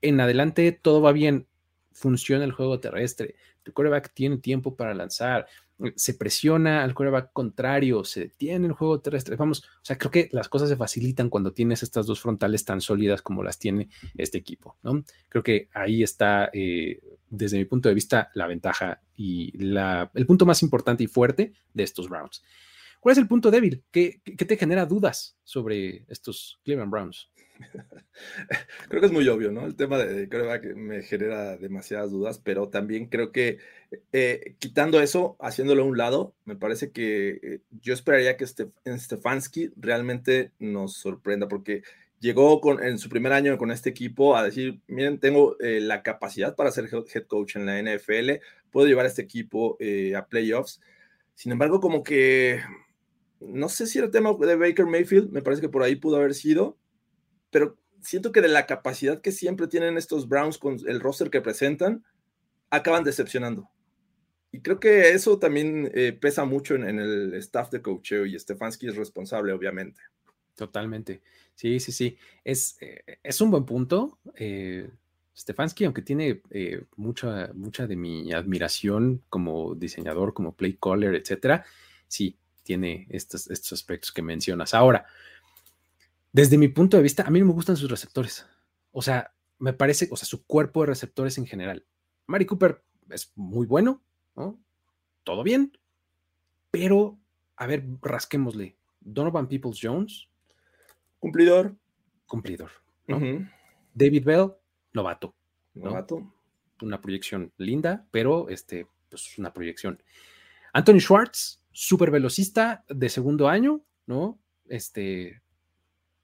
[0.00, 1.46] en adelante todo va bien,
[1.92, 5.46] funciona el juego terrestre, el quarterback tiene tiempo para lanzar,
[5.96, 9.36] se presiona al quarterback contrario, se detiene el juego terrestre.
[9.36, 12.80] Vamos, o sea, creo que las cosas se facilitan cuando tienes estas dos frontales tan
[12.80, 15.02] sólidas como las tiene este equipo, ¿no?
[15.28, 20.26] Creo que ahí está, eh, desde mi punto de vista, la ventaja y la, el
[20.26, 22.42] punto más importante y fuerte de estos Browns.
[23.00, 23.82] ¿Cuál es el punto débil?
[23.90, 27.31] ¿Qué, qué te genera dudas sobre estos Cleveland Browns?
[28.88, 29.66] creo que es muy obvio, ¿no?
[29.66, 33.58] El tema de que me genera demasiadas dudas, pero también creo que
[34.12, 39.70] eh, quitando eso, haciéndolo a un lado, me parece que eh, yo esperaría que Stefanski
[39.76, 41.82] realmente nos sorprenda, porque
[42.20, 46.02] llegó con, en su primer año con este equipo a decir, miren, tengo eh, la
[46.02, 49.76] capacidad para ser head coach en la NFL, puedo llevar a este equipo
[50.16, 50.80] a playoffs.
[51.34, 52.60] Sin embargo, como que
[53.46, 56.34] no sé si el tema de Baker Mayfield, me parece que por ahí pudo haber
[56.34, 56.76] sido,
[57.52, 61.40] pero siento que de la capacidad que siempre tienen estos Browns con el roster que
[61.40, 62.04] presentan,
[62.70, 63.70] acaban decepcionando.
[64.50, 68.88] Y creo que eso también eh, pesa mucho en, el staff de coacheo y Stefanski
[68.88, 70.00] es responsable, obviamente.
[70.56, 71.22] Totalmente.
[71.54, 72.18] Sí, sí, sí.
[72.42, 74.18] Es, eh, es un buen punto.
[74.34, 74.90] Eh,
[75.36, 81.64] Stefanski, aunque tiene eh, mucha, mucha de mi admiración como diseñador, como play caller, etcétera,
[82.06, 84.74] sí, tiene estos, estos aspectos que mencionas.
[84.74, 85.06] Ahora,
[86.32, 88.46] desde mi punto de vista, a mí me gustan sus receptores.
[88.90, 91.86] O sea, me parece, o sea, su cuerpo de receptores en general.
[92.26, 94.02] Mari Cooper es muy bueno,
[94.34, 94.58] ¿no?
[95.24, 95.72] Todo bien,
[96.70, 97.18] pero,
[97.56, 98.76] a ver, rasquémosle.
[99.00, 100.28] Donovan Peoples Jones.
[101.20, 101.76] Cumplidor.
[102.26, 102.70] Cumplidor.
[103.94, 104.52] David Bell,
[104.94, 105.34] novato.
[105.74, 106.32] Novato.
[106.80, 110.02] Una proyección linda, pero este, pues una proyección.
[110.72, 114.40] Anthony Schwartz, super velocista de segundo año, ¿no?
[114.66, 115.41] Este,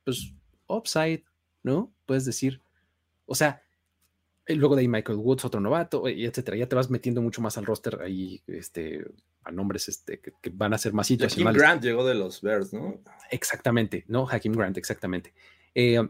[0.09, 0.33] pues,
[0.68, 1.23] upside,
[1.62, 1.92] ¿no?
[2.07, 2.62] Puedes decir,
[3.27, 3.62] o sea,
[4.47, 6.57] luego de ahí Michael Woods, otro novato, etcétera.
[6.57, 9.05] Ya te vas metiendo mucho más al roster ahí, este,
[9.44, 11.61] a nombres este, que, van a ser más situacionales.
[11.61, 13.03] Hakim Grant llegó de los Bears, ¿no?
[13.31, 14.27] Exactamente, ¿no?
[14.27, 15.35] Hakim Grant, exactamente.
[15.75, 16.01] Eh,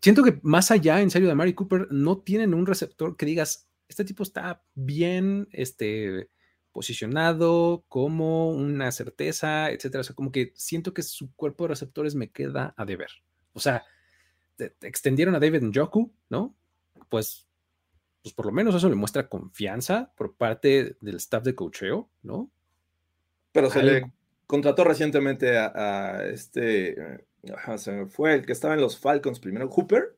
[0.00, 3.68] siento que más allá, en serio, de Mary Cooper, no tienen un receptor que digas,
[3.88, 6.30] este tipo está bien, este,
[6.76, 10.02] posicionado, como una certeza, etcétera.
[10.02, 13.08] O sea, como que siento que su cuerpo de receptores me queda a deber.
[13.54, 13.82] O sea,
[14.82, 16.54] extendieron a David Njoku, ¿no?
[17.08, 17.46] Pues,
[18.20, 22.50] pues por lo menos eso le muestra confianza por parte del staff de cocheo, ¿no?
[23.52, 24.12] Pero se le
[24.46, 27.24] contrató recientemente a, este,
[27.78, 30.14] se fue el que estaba en los Falcons primero, Hooper.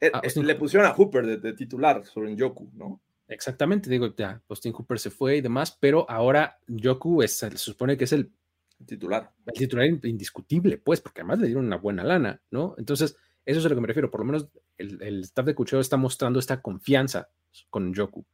[0.00, 2.98] Eh, ah, eh, le pusieron a Hooper de, de titular sobre Njoku, ¿no?
[3.28, 7.96] Exactamente, digo, ya, Austin Cooper se fue y demás, pero ahora Yoku es, se supone
[7.96, 8.32] que es el
[8.86, 9.32] titular.
[9.46, 12.74] El titular indiscutible, pues, porque además le dieron una buena lana, ¿no?
[12.78, 14.10] Entonces, eso es a lo que me refiero.
[14.10, 17.28] Por lo menos el, el staff de Cucheo está mostrando esta confianza
[17.68, 18.24] con Yoku.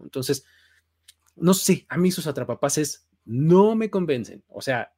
[0.00, 0.44] Entonces,
[1.36, 4.42] no sé, a mí sus atrapapases no me convencen.
[4.48, 4.92] O sea,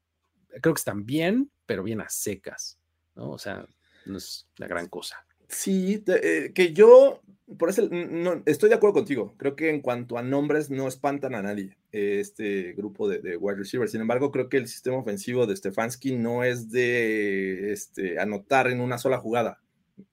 [0.61, 2.79] creo que están bien, pero bien a secas,
[3.15, 3.31] ¿no?
[3.31, 3.67] O sea,
[4.07, 5.25] no es la gran cosa.
[5.51, 7.21] Sí, eh, que yo,
[7.59, 9.35] por eso, no, estoy de acuerdo contigo.
[9.37, 13.91] Creo que en cuanto a nombres no espantan a nadie este grupo de, wide receivers.
[13.91, 18.81] Sin embargo, creo que el sistema ofensivo de Stefanski no es de este, anotar en
[18.81, 19.61] una sola jugada.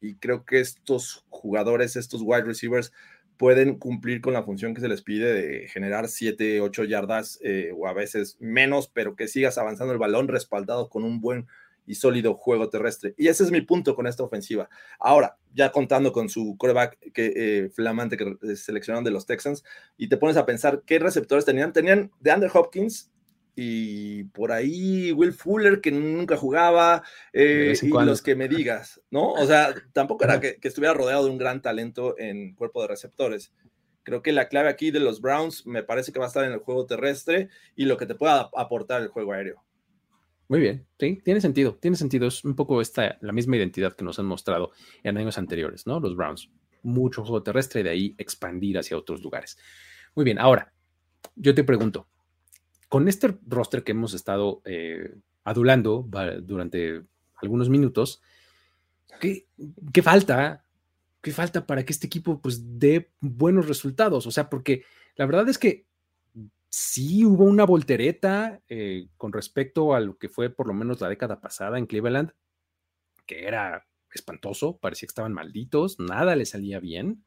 [0.02, 2.92] Y creo que estos jugadores, estos wide receivers,
[3.38, 7.72] pueden cumplir con la función que se les pide de generar 7, 8 yardas eh,
[7.76, 11.46] o a veces menos, pero que sigas avanzando el balón respaldado con un buen
[11.88, 13.16] y sólido juego terrestre.
[13.18, 14.70] Y ese es mi punto con esta ofensiva.
[15.00, 19.64] Ahora, ya contando con su coreback que, eh, flamante que seleccionaron de los Texans,
[19.98, 21.74] y te pones a pensar qué receptores tenían.
[21.74, 23.12] Tenían de Andrew Hopkins
[23.56, 27.02] y por ahí Will Fuller, que nunca jugaba,
[27.34, 29.32] eh, y los que me digas, ¿no?
[29.32, 32.90] O sea, tampoco era que, que estuviera rodeado de un gran talento en cuerpo de
[32.90, 33.52] receptores.
[34.04, 36.52] Creo que la clave aquí de los Browns me parece que va a estar en
[36.52, 39.67] el juego terrestre y lo que te pueda aportar el juego aéreo.
[40.50, 42.28] Muy bien, sí, tiene sentido, tiene sentido.
[42.28, 44.72] Es un poco esta, la misma identidad que nos han mostrado
[45.04, 46.00] en años anteriores, ¿no?
[46.00, 46.50] Los Browns.
[46.84, 49.58] Mucho juego terrestre y de ahí expandir hacia otros lugares.
[50.16, 50.72] Muy bien, ahora,
[51.36, 52.08] yo te pregunto,
[52.88, 56.08] con este roster que hemos estado eh, adulando
[56.42, 57.04] durante
[57.42, 58.22] algunos minutos,
[59.20, 59.48] ¿qué,
[59.92, 60.64] ¿qué, falta?
[61.22, 64.26] ¿Qué falta para que este equipo pues dé buenos resultados?
[64.28, 64.84] O sea, porque
[65.16, 65.87] la verdad es que
[66.78, 71.10] sí hubo una voltereta eh, con respecto a lo que fue por lo menos la
[71.10, 72.34] década pasada en Cleveland,
[73.26, 77.26] que era espantoso, parecía que estaban malditos, nada le salía bien.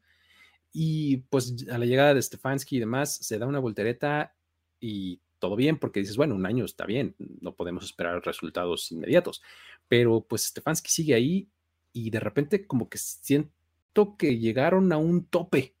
[0.71, 4.33] Y pues a la llegada de Stefanski y demás, se da una voltereta
[4.79, 9.43] y todo bien, porque dices, bueno, un año está bien, no podemos esperar resultados inmediatos.
[9.89, 11.49] Pero pues Stefanski sigue ahí
[11.91, 15.75] y de repente como que siento que llegaron a un tope.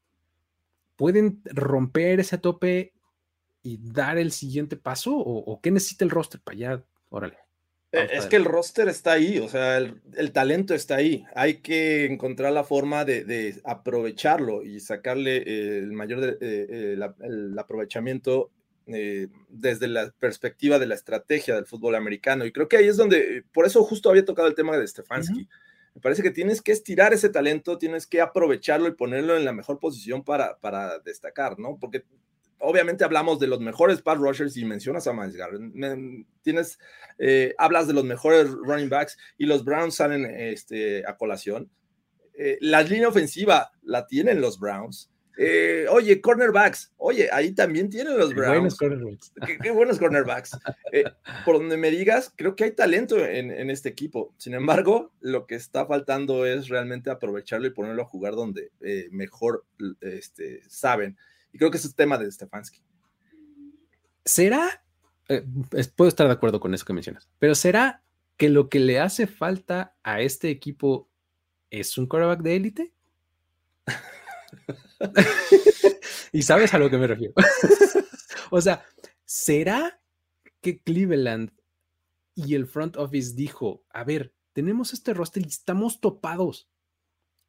[0.97, 2.93] Pueden romper ese tope
[3.63, 5.13] y dar el siguiente paso?
[5.15, 6.83] ¿O, qué necesita el roster para allá?
[7.09, 7.37] Órale.
[7.91, 11.25] Eh, es que el roster está ahí, o sea, el, talento está ahí.
[11.35, 18.49] Hay que encontrar la forma de, aprovecharlo y sacarle el mayor eh, el, aprovechamiento
[18.87, 22.45] eh, desde la perspectiva de la estrategia del fútbol americano.
[22.45, 25.49] Y creo que ahí es donde, por eso justo había tocado el tema de Stefanski.
[25.93, 29.51] Me parece que tienes que estirar ese talento, tienes que aprovecharlo y ponerlo en la
[29.51, 31.77] mejor posición para, para destacar, ¿no?
[31.79, 32.05] Porque
[32.61, 35.61] obviamente hablamos de los mejores pass rushers y mencionas a Miles Garrett.
[36.41, 36.79] Tienes,
[37.17, 41.69] eh, hablas de los mejores running backs y los Browns salen este, a colación.
[42.33, 45.09] Eh, la línea ofensiva la tienen los Browns.
[45.37, 48.77] Eh, oye, cornerbacks, oye, ahí también tienen los Browns.
[48.79, 50.51] Buenos Qué, buenos cornerbacks.
[51.45, 54.33] por donde me digas, creo que hay talento en, este equipo.
[54.37, 58.71] Sin embargo, lo que está faltando es realmente aprovecharlo y ponerlo a jugar donde
[59.09, 59.65] mejor
[60.01, 61.17] este, saben.
[61.51, 62.81] Y creo que ese es el tema de Stefanski.
[64.25, 64.83] ¿Será?
[65.27, 65.45] Eh,
[65.95, 68.03] puedo estar de acuerdo con eso que mencionas, pero ¿será
[68.37, 71.09] que lo que le hace falta a este equipo
[71.69, 72.93] es un quarterback de élite?
[76.31, 77.33] y sabes a lo que me refiero.
[78.51, 78.85] o sea,
[79.25, 80.01] ¿será
[80.61, 81.51] que Cleveland
[82.35, 86.69] y el front office dijo, a ver, tenemos este roster y estamos topados?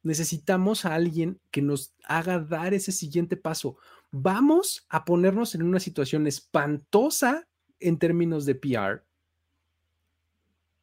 [0.03, 3.77] Necesitamos a alguien que nos haga dar ese siguiente paso.
[4.11, 7.47] Vamos a ponernos en una situación espantosa
[7.79, 9.03] en términos de PR,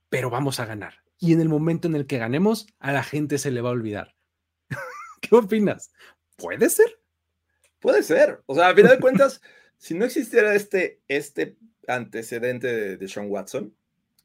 [0.09, 0.94] pero vamos a ganar.
[1.18, 3.72] Y en el momento en el que ganemos, a la gente se le va a
[3.72, 4.16] olvidar.
[5.20, 5.92] ¿Qué opinas?
[6.37, 7.00] ¿Puede ser?
[7.78, 8.42] Puede ser.
[8.46, 9.40] O sea, a final de cuentas,
[9.76, 11.56] si no existiera este, este
[11.87, 13.74] antecedente de, de Sean Watson,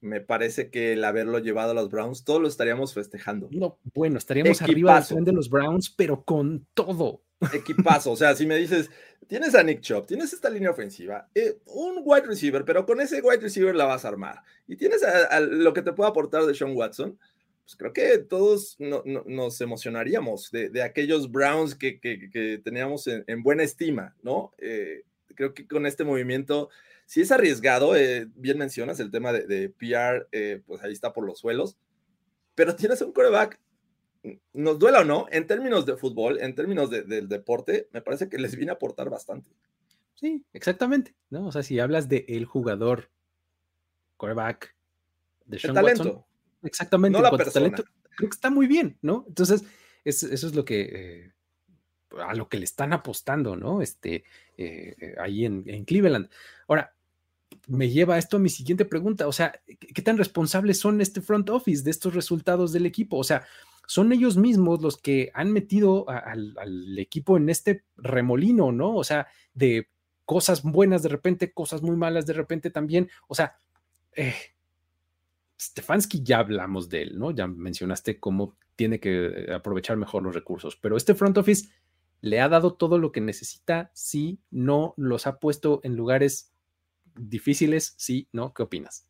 [0.05, 3.49] me parece que el haberlo llevado a los Browns, todos lo estaríamos festejando.
[3.51, 7.23] No, bueno, estaríamos arriba del de los Browns, pero con todo.
[7.51, 8.89] Equipazo, o sea, si me dices,
[9.27, 13.21] tienes a Nick Chubb, tienes esta línea ofensiva, eh, un wide receiver, pero con ese
[13.21, 16.55] wide receiver la vas a armar, y tienes a, lo que te puede aportar de
[16.55, 17.19] Sean Watson,
[17.65, 21.99] pues creo que todos nos emocionaríamos de, aquellos Browns que,
[22.63, 24.53] teníamos en, buena estima, ¿no?
[24.59, 25.01] Eh,
[25.35, 26.69] creo que con este movimiento
[27.05, 31.25] si es arriesgado, eh, bien mencionas el tema de, PR, eh, pues ahí está por
[31.25, 31.77] los suelos,
[32.55, 33.59] pero tienes un coreback,
[34.53, 38.39] nos duela o no, en términos de fútbol, en términos del deporte, me parece que
[38.39, 39.51] les viene a aportar bastante.
[40.15, 41.47] Sí, exactamente, ¿no?
[41.47, 43.11] O sea, si hablas de el jugador,
[44.17, 44.75] coreback,
[45.45, 46.03] de Sean talento.
[46.03, 46.25] Watson,
[46.63, 47.69] exactamente, no la persona.
[47.69, 49.25] creo que está muy bien, ¿no?
[49.27, 49.63] Entonces,
[50.03, 50.81] eso es lo que...
[50.81, 51.31] Eh,
[52.17, 53.81] a lo que le están apostando, ¿no?
[53.81, 54.23] Este,
[55.17, 56.29] ahí en, en, Cleveland.
[56.65, 56.94] Ahora,
[57.67, 59.27] me lleva esto a mi siguiente pregunta.
[59.27, 63.17] O sea, ¿qué tan responsables son este front office de estos resultados del equipo?
[63.17, 63.45] O sea,
[63.87, 68.95] son ellos mismos los que han metido al, equipo en este remolino, ¿no?
[68.95, 69.89] O sea, de
[70.25, 73.09] cosas buenas de repente, cosas muy malas de repente también.
[73.27, 73.57] O sea,
[74.13, 74.33] eh,
[75.59, 77.31] Stefanski ya hablamos de él, ¿no?
[77.31, 81.69] Ya mencionaste cómo tiene que aprovechar mejor los recursos, pero este front office
[82.21, 86.54] le ha dado todo lo que necesita, sí, no los ha puesto en lugares
[87.15, 88.53] difíciles, sí, ¿no?
[88.53, 89.07] ¿Qué opinas?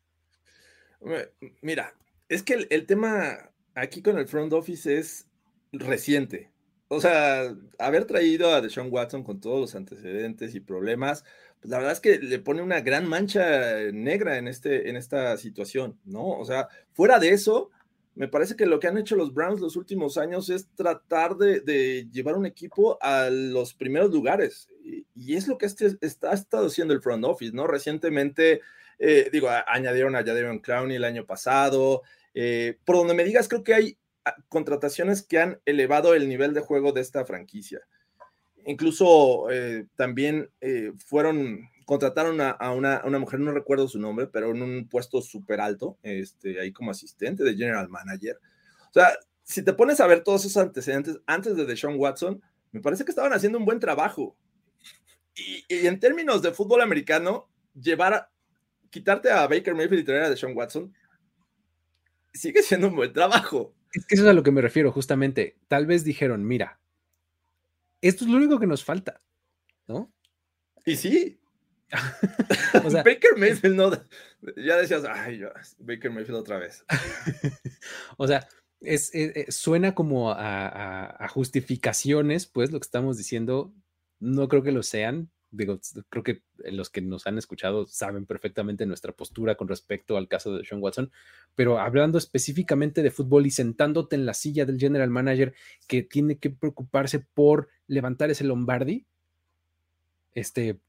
[1.60, 1.94] Mira,
[2.28, 5.26] es que el, tema aquí con el front office es
[5.72, 6.50] reciente.
[6.88, 11.24] O sea, haber traído a Deshaun Watson con todos los antecedentes y problemas,
[11.60, 15.36] pues la verdad es que le pone una gran mancha negra en, este, en esta
[15.36, 16.28] situación, ¿no?
[16.28, 17.70] O sea, fuera de eso,
[18.16, 22.08] me parece que lo que han hecho los Browns los últimos años es tratar de,
[22.10, 24.70] llevar un equipo a los primeros lugares.
[25.14, 27.66] Y, es lo que este, está, estado haciendo el front office, ¿no?
[27.66, 28.62] Recientemente,
[28.98, 32.02] eh, digo, añadieron a Jadavion Clowney el año pasado.
[32.32, 33.98] Eh, por donde me digas, creo que hay
[34.48, 37.80] contrataciones que han elevado el nivel de juego de esta franquicia.
[38.64, 40.50] Incluso eh, también
[41.06, 45.96] fueron, contrataron a, una, mujer, no recuerdo su nombre, pero en un puesto súper alto,
[46.02, 48.40] este, ahí como asistente de general manager.
[48.90, 52.80] O sea, si te pones a ver todos esos antecedentes antes de Deshaun Watson, me
[52.80, 54.36] parece que estaban haciendo un buen trabajo.
[55.36, 57.48] Y, en términos de fútbol americano,
[57.80, 58.30] llevar,
[58.90, 60.92] quitarte a Baker Mayfield y traer a Deshaun Watson,
[62.34, 63.76] sigue siendo un buen trabajo.
[63.92, 65.56] Es que eso es a lo que me refiero, justamente.
[65.68, 66.80] Tal vez dijeron, mira,
[68.00, 69.22] esto es lo único que nos falta,
[69.86, 70.12] ¿no?
[70.84, 71.38] Y sí.
[72.84, 73.90] O sea, Baker Mayfield no.
[74.56, 75.42] Ya decías, ay,
[75.78, 76.84] Baker Mayfield otra vez.
[78.16, 78.46] o sea,
[78.80, 83.72] es, eh, eh, suena como a, justificaciones, pues lo que estamos diciendo,
[84.20, 88.84] no creo que lo sean, digo, creo que los que nos han escuchado saben perfectamente
[88.84, 91.10] nuestra postura con respecto al caso de Sean Watson,
[91.54, 95.54] pero hablando específicamente de fútbol y sentándote en la silla del general manager
[95.86, 99.06] que tiene que preocuparse por levantar ese Lombardi,
[100.34, 100.80] este,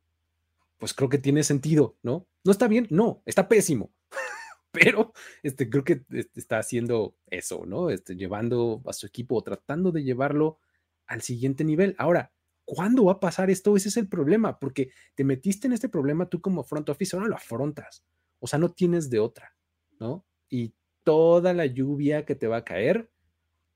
[0.77, 2.27] pues creo que tiene sentido, ¿no?
[2.43, 3.91] No está bien, no, está pésimo,
[4.71, 5.13] pero
[5.43, 7.89] este, creo que este, está haciendo eso, ¿no?
[7.89, 10.59] Este, llevando a su equipo, tratando de llevarlo
[11.05, 11.95] al siguiente nivel.
[11.97, 12.31] Ahora,
[12.69, 13.77] ¿Cuándo va a pasar esto?
[13.77, 17.29] Ese es el problema, porque te metiste en este problema tú como front office, ahora
[17.29, 18.03] lo afrontas.
[18.39, 19.55] O sea, no tienes de otra,
[20.01, 20.25] ¿no?
[20.49, 20.73] Y
[21.05, 23.09] toda la lluvia que te va a caer,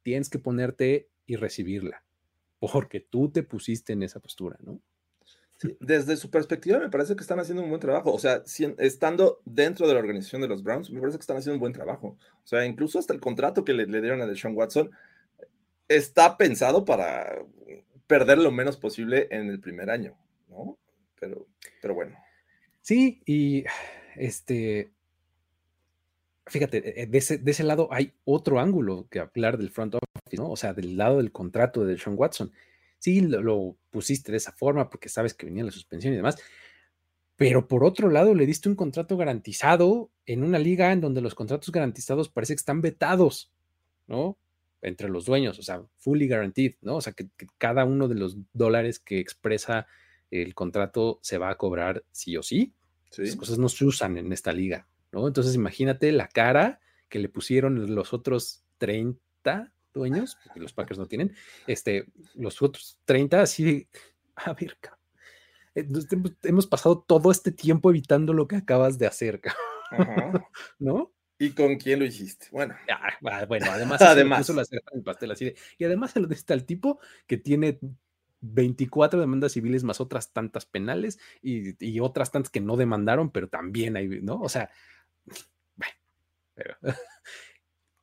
[0.03, 2.03] tienes que ponerte y recibirla,
[2.59, 4.81] porque tú te pusiste en esa postura, ¿no?
[5.79, 8.13] Desde su perspectiva me parece que están haciendo un buen trabajo.
[8.13, 8.43] O sea,
[8.77, 11.73] estando dentro de la organización de los Browns, me parece que están haciendo un buen
[11.73, 12.17] trabajo.
[12.43, 14.91] O sea, incluso hasta el contrato que le, dieron a Deshaun Watson
[15.87, 17.43] está pensado para
[18.07, 20.17] perder lo menos posible en el primer año,
[20.49, 20.77] ¿no?
[21.19, 21.47] Pero,
[21.81, 22.17] pero bueno.
[22.81, 23.63] Sí, y
[24.15, 24.91] este,
[26.47, 30.37] fíjate, eh, de ese, de ese lado hay otro ángulo que hablar del front office,
[30.37, 30.49] ¿no?
[30.49, 32.51] O sea, del lado del contrato de Sean Watson.
[33.01, 36.37] Sí, lo, pusiste de esa forma porque sabes que venía la suspensión y demás,
[37.35, 41.35] pero por otro lado le diste un contrato garantizado en una liga en donde los
[41.35, 43.51] contratos garantizados parece que están vetados,
[44.07, 44.37] ¿no?
[44.81, 46.97] entre los dueños, o sea, fully guaranteed, ¿no?
[46.97, 49.87] O sea, que, cada uno de los dólares que expresa
[50.31, 52.73] el contrato se va a cobrar sí o sí.
[53.11, 53.23] sí.
[53.23, 55.27] Las cosas no se usan en esta liga, ¿no?
[55.27, 61.05] Entonces imagínate la cara que le pusieron los otros 30 dueños, porque los Packers no
[61.05, 61.35] tienen,
[61.67, 63.87] este, los otros 30 así
[64.35, 64.77] a ver,
[65.75, 65.87] eh,
[66.43, 69.41] hemos pasado todo este tiempo evitando lo que acabas de hacer,
[70.79, 71.11] ¿no?
[71.37, 72.47] ¿Y con quién lo hiciste?
[72.51, 72.75] Bueno.
[72.89, 74.49] Ah, bueno, además, además.
[74.49, 77.79] el pastel así y además está el tipo que tiene
[78.41, 83.97] 24 demandas civiles más otras tantas penales y, otras tantas que no demandaron, pero también
[83.97, 84.39] hay, ¿no?
[84.39, 84.69] O sea,
[85.75, 85.93] bueno,
[86.53, 86.75] pero,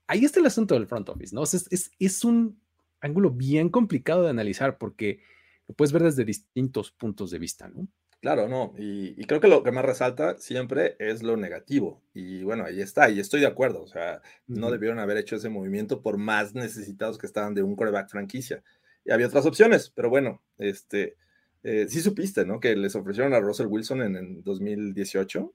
[0.09, 1.45] ahí está el asunto del front office, ¿no?
[1.45, 2.61] es, es un
[3.01, 5.21] ángulo bien complicado de analizar porque
[5.69, 7.87] lo puedes ver desde distintos puntos de vista, ¿no?
[8.21, 12.03] Claro, no, y, creo que lo que más resalta siempre es lo negativo.
[12.15, 13.81] Y bueno, ahí está, y estoy de acuerdo.
[13.83, 17.77] O sea, no debieron haber hecho ese movimiento por más necesitados que estaban de un
[17.77, 18.65] coreback franquicia.
[19.05, 21.17] Y había otras opciones, pero bueno, este,
[21.63, 22.59] eh, sí supiste, ¿no?
[22.59, 25.55] Que les ofrecieron a Russell Wilson en, el 2018.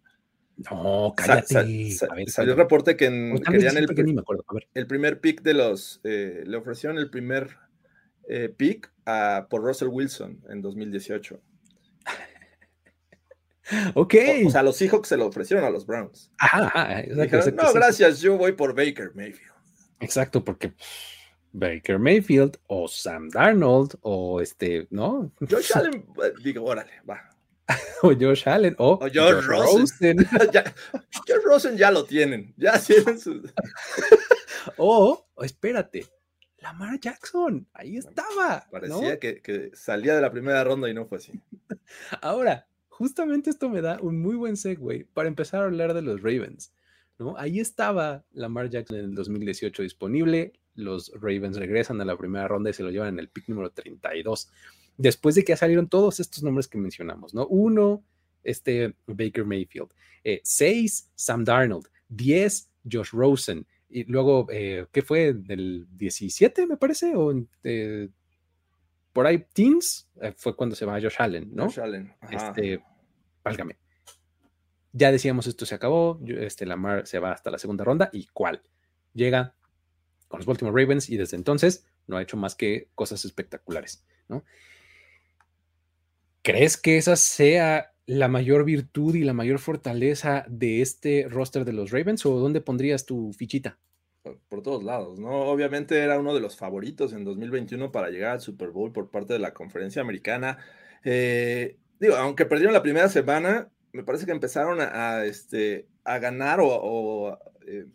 [0.58, 1.92] No, cállate.
[1.92, 3.06] salió el reporte que
[3.46, 3.88] querían el,
[4.74, 7.58] el, primer pick de los, eh, le ofrecieron el primer
[8.30, 11.42] eh, pick a, por Russell Wilson en 2018.
[13.94, 14.16] Ok.
[14.46, 16.30] O, sea, los Seahawks se lo ofrecieron a los Browns.
[16.38, 19.54] Ajá, no, gracias, yo voy por Baker Mayfield.
[20.02, 20.74] Exacto, porque
[21.54, 25.32] Baker Mayfield o Sam Darnold o este, ¿no?
[25.50, 27.33] Josh Allen, eh, digo, órale, va.
[28.04, 30.18] o Josh Allen o, Josh, Rosen.
[31.28, 33.42] Josh Rosen ya lo tienen, ya tienen su...
[34.78, 36.06] o, espérate,
[36.60, 38.68] Lamar Jackson, ahí estaba.
[38.72, 41.34] Parecía que, que salía de la primera ronda y no fue así.
[42.22, 46.22] Ahora, justamente esto me da un muy buen segue para empezar a hablar de los
[46.22, 46.72] Ravens.
[47.20, 47.38] ¿no?
[47.38, 50.54] Ahí estaba Lamar Jackson en el 2018 disponible.
[50.76, 53.72] Los Ravens regresan a la primera ronda y se lo llevan en el pick número
[53.72, 54.50] 32.
[54.98, 57.48] Después de que salieron todos estos nombres que mencionamos, ¿no?
[57.48, 58.04] Uno,
[58.44, 59.90] este Baker Mayfield.
[60.24, 61.88] Eh, seis, Sam Darnold.
[62.08, 63.66] Diez, Josh Rosen.
[63.90, 65.34] Y luego, eh, ¿qué fue?
[65.34, 67.16] ¿Del 17, me parece?
[67.16, 67.34] ¿O
[67.64, 68.10] eh,
[69.12, 71.66] por ahí teens fue cuando se va Josh Allen, ¿no?
[71.66, 72.14] Josh Allen.
[72.32, 72.82] Este,
[73.44, 73.78] válgame.
[74.92, 78.62] Ya decíamos, esto se acabó, este Lamar se va hasta la segunda ronda y ¿cuál?
[79.14, 79.56] Llega
[80.28, 84.44] con los Baltimore Ravens y desde entonces no ha hecho más que cosas espectaculares, ¿no?
[86.44, 91.72] ¿Crees que esa sea la mayor virtud y la mayor fortaleza de este roster de
[91.72, 93.80] los Ravens o dónde pondrías tu fichita?
[94.50, 95.30] Por todos lados, ¿no?
[95.30, 99.32] Obviamente era uno de los favoritos en 2021 para llegar al Super Bowl por parte
[99.32, 100.58] de la conferencia americana.
[101.06, 106.60] Eh, digo, aunque perdieron la primera semana, me parece que empezaron a, este, a ganar
[106.62, 107.86] o, eh,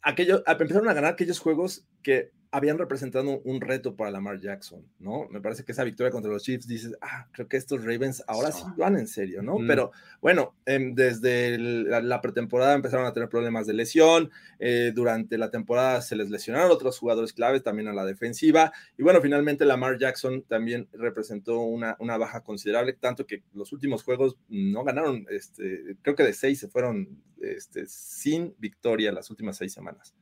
[0.00, 5.26] aquello, empezaron a ganar aquellos juegos que habían representado un reto para Lamar Jackson, ¿no?
[5.28, 8.52] Me parece que esa victoria contra los Chiefs, dices, ah, creo que estos Ravens ahora
[8.52, 9.56] sí van en serio, ¿no?
[9.66, 9.90] Pero
[10.20, 14.30] bueno, em, desde la, pretemporada empezaron a tener problemas de lesión,
[14.60, 19.02] eh, durante la temporada se les lesionaron otros jugadores claves también a la defensiva, y
[19.02, 24.36] bueno, finalmente Lamar Jackson también representó una, una baja considerable, tanto que los últimos juegos
[24.48, 29.72] no ganaron, este, creo que de seis se fueron este, sin victoria las últimas seis
[29.72, 30.14] semanas.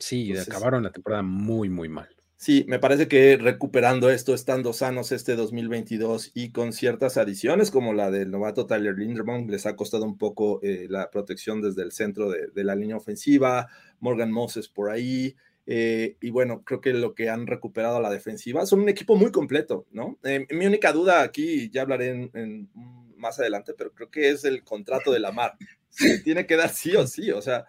[0.00, 2.08] Sí, acabaron la temporada muy, muy mal.
[2.38, 7.94] Sí, me parece que recuperando esto, estando sanos este 2022 y con ciertas adiciones como
[7.94, 11.92] la del novato Tyler Linderbaum, les ha costado un poco eh, la protección desde el
[11.92, 13.68] centro de, la línea ofensiva,
[14.00, 15.34] Morgan Moses por ahí,
[15.64, 19.16] eh, y bueno, creo que lo que han recuperado a la defensiva son un equipo
[19.16, 20.18] muy completo, ¿no?
[20.22, 22.70] Eh, mi única duda aquí, ya hablaré en,
[23.16, 25.54] más adelante, pero creo que es el contrato de Lamar.
[25.88, 27.64] Se tiene que dar sí o sí, o sea,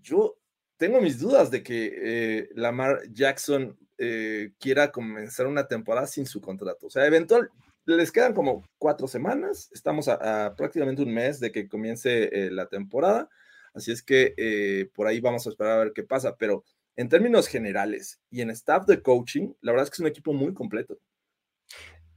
[0.00, 0.39] yo
[0.80, 6.40] tengo mis dudas de que eh, Lamar Jackson eh, quiera comenzar una temporada sin su
[6.40, 6.86] contrato.
[6.86, 7.50] O sea, eventual,
[7.84, 12.66] les quedan como cuatro semanas, estamos a, prácticamente un mes de que comience eh, la
[12.66, 13.28] temporada,
[13.74, 16.64] así es que por ahí vamos a esperar a ver qué pasa, pero
[16.96, 20.32] en términos generales y en staff de coaching, la verdad es que es un equipo
[20.32, 20.98] muy completo.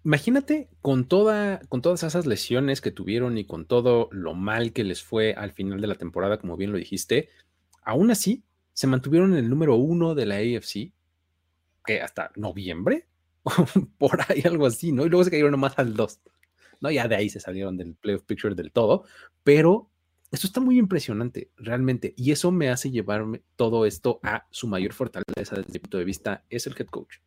[0.05, 4.85] Imagínate con, toda, con todas esas lesiones que tuvieron y con todo lo mal que
[4.85, 7.29] les fue al final de la temporada, como bien lo dijiste,
[7.81, 10.91] aún así se mantuvieron en el número uno de la AFC,
[11.85, 13.07] que hasta noviembre,
[13.97, 15.05] por ahí algo así, ¿no?
[15.05, 16.19] Y luego se cayeron nomás al 2,
[16.81, 16.91] ¿no?
[16.91, 19.05] Ya de ahí se salieron del playoff picture del todo,
[19.43, 19.89] pero
[20.31, 24.93] esto está muy impresionante, realmente, y eso me hace llevarme todo esto a su mayor
[24.93, 27.17] fortaleza desde mi punto de vista, es el head coach.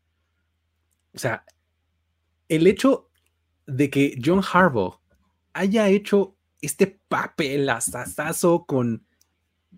[1.14, 1.44] O sea,
[2.48, 3.08] el hecho
[3.66, 5.00] de que John Harbaugh
[5.52, 9.06] haya hecho este papel asazo con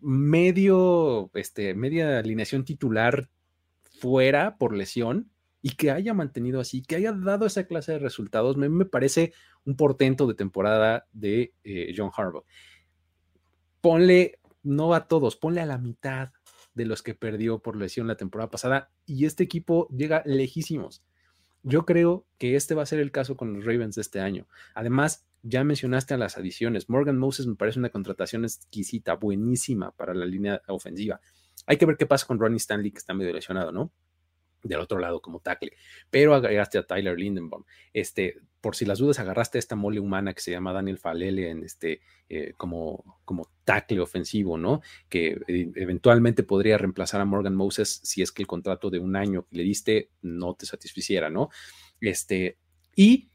[0.03, 3.28] medio, este, media alineación titular
[3.82, 5.30] fuera por lesión
[5.62, 9.32] y que haya mantenido así, que haya dado esa clase de resultados, me, me parece
[9.64, 12.44] un portento de temporada de eh, John Harbaugh.
[13.80, 16.30] Ponle, no a todos, ponle a la mitad
[16.74, 21.05] de los que perdió por lesión la temporada pasada y este equipo llega lejísimos.
[21.62, 24.46] Yo creo que este va a ser el caso con los Ravens de este año.
[24.74, 26.89] Además, ya mencionaste a las adiciones.
[26.89, 31.20] Morgan Moses me parece una contratación exquisita, buenísima para la línea ofensiva.
[31.66, 33.93] Hay que ver qué pasa con Ronnie Stanley, que está medio lesionado, ¿no?
[34.62, 35.72] Del otro lado, como tackle.
[36.11, 37.64] Pero agregaste a Tyler Lindenbaum.
[37.93, 41.51] Este, por si las dudas, agarraste a esta mole humana que se llama Daniel Falele
[41.51, 44.80] en este, eh, como, como tackle ofensivo, ¿no?
[45.09, 49.14] Que eh, eventualmente podría reemplazar a Morgan Moses si es que el contrato de un
[49.14, 51.51] año que le diste no te satisficiera, ¿no?
[52.01, 52.59] Este,
[52.97, 53.30] y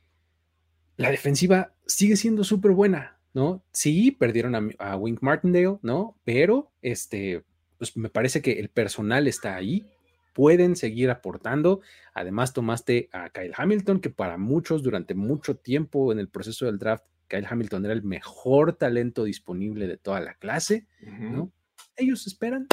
[0.97, 3.63] la defensiva sigue siendo súper buena, ¿no?
[3.71, 6.17] Sí, perdieron a, Wink Martindale, ¿no?
[6.23, 7.43] Pero este,
[7.77, 9.87] pues me parece que el personal está ahí,
[10.33, 11.81] pueden seguir aportando.
[12.13, 16.79] Además, tomaste a Kyle Hamilton, que para muchos durante mucho tiempo en el proceso del
[16.79, 21.51] draft, Kyle Hamilton era el mejor talento disponible de toda la clase, ¿no?
[21.95, 22.67] Ellos esperan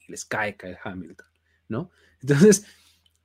[0.00, 1.26] y les cae Kyle Hamilton,
[1.68, 1.90] ¿no?
[2.20, 2.66] Entonces,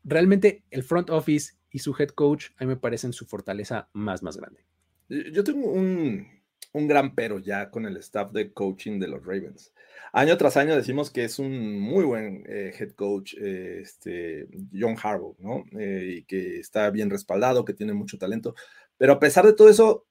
[0.03, 4.23] realmente el front office y su head coach a mí me parecen su fortaleza más,
[4.23, 4.65] más grande.
[5.09, 6.27] Yo tengo un,
[6.73, 9.73] un gran pero ya con el staff de coaching de los Ravens.
[10.13, 14.95] Año tras año decimos que es un muy buen eh, head coach, eh, este, John
[15.01, 15.65] Harbaugh, ¿no?
[15.79, 18.55] Eh, y que está bien respaldado, que tiene mucho talento.
[18.97, 20.05] Pero a pesar de todo eso,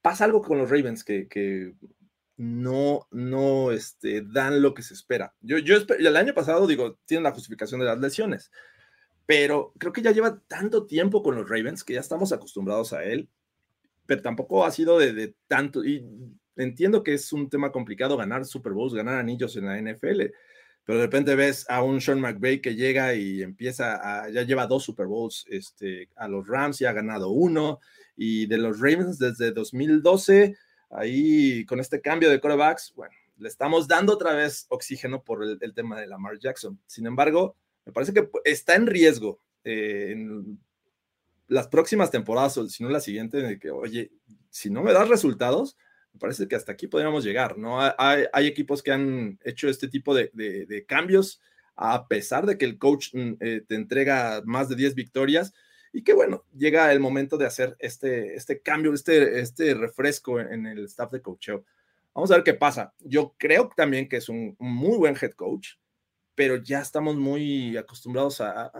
[0.00, 1.74] pasa algo con los Ravens que, que
[2.36, 5.34] no, no este, dan lo que se espera.
[5.40, 8.50] Yo, yo el año pasado, digo, tienen la justificación de las lesiones,
[9.32, 13.02] pero creo que ya lleva tanto tiempo con los Ravens que ya estamos acostumbrados a
[13.02, 13.30] él,
[14.04, 16.04] pero tampoco ha sido de, tanto, y
[16.54, 20.24] entiendo que es un tema complicado ganar Super Bowls, ganar anillos en la NFL,
[20.84, 24.66] pero de repente ves a un Sean McVay que llega y empieza a, ya lleva
[24.66, 27.80] dos Super Bowls este, a los Rams y ha ganado uno,
[28.14, 30.54] y de los Ravens desde 2012,
[30.90, 35.72] ahí con este cambio de quarterbacks, bueno, le estamos dando otra vez oxígeno por el
[35.72, 36.78] tema de Lamar Jackson.
[36.86, 40.16] Sin embargo, me parece que está en riesgo eh,
[41.48, 44.12] las próximas temporadas, si no la siguiente, de que, oye,
[44.50, 45.76] si no me das resultados,
[46.12, 47.78] me parece que hasta aquí podríamos llegar, ¿no?
[47.80, 51.40] Hay, equipos que han hecho este tipo de, de, cambios
[51.74, 55.52] a pesar de que el coach mm, eh, te entrega más de 10 victorias
[55.92, 60.66] y que bueno, llega el momento de hacer este, este cambio, este, este refresco en,
[60.66, 61.64] el staff de coacheo.
[62.14, 62.94] Vamos a ver qué pasa.
[63.00, 65.74] Yo creo también que es un, muy buen head coach,
[66.34, 68.72] pero ya estamos muy acostumbrados a,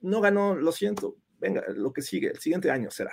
[0.00, 3.12] no ganó, lo siento, venga, lo que sigue, el siguiente año será.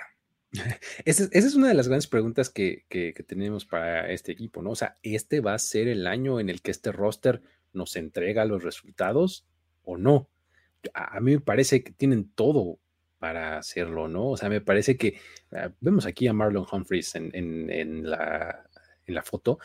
[1.04, 2.84] Esa, es una de las grandes preguntas que,
[3.26, 4.70] tenemos para este equipo, ¿no?
[4.70, 8.44] O sea, ¿este va a ser el año en el que este roster nos entrega
[8.44, 9.46] los resultados
[9.82, 10.28] o no?
[10.94, 12.78] A, mí me parece que tienen todo
[13.18, 14.28] para hacerlo, ¿no?
[14.28, 15.18] O sea, me parece que
[15.52, 18.68] ah, vemos aquí a Marlon Humphreys en, la,
[19.06, 19.58] en la foto.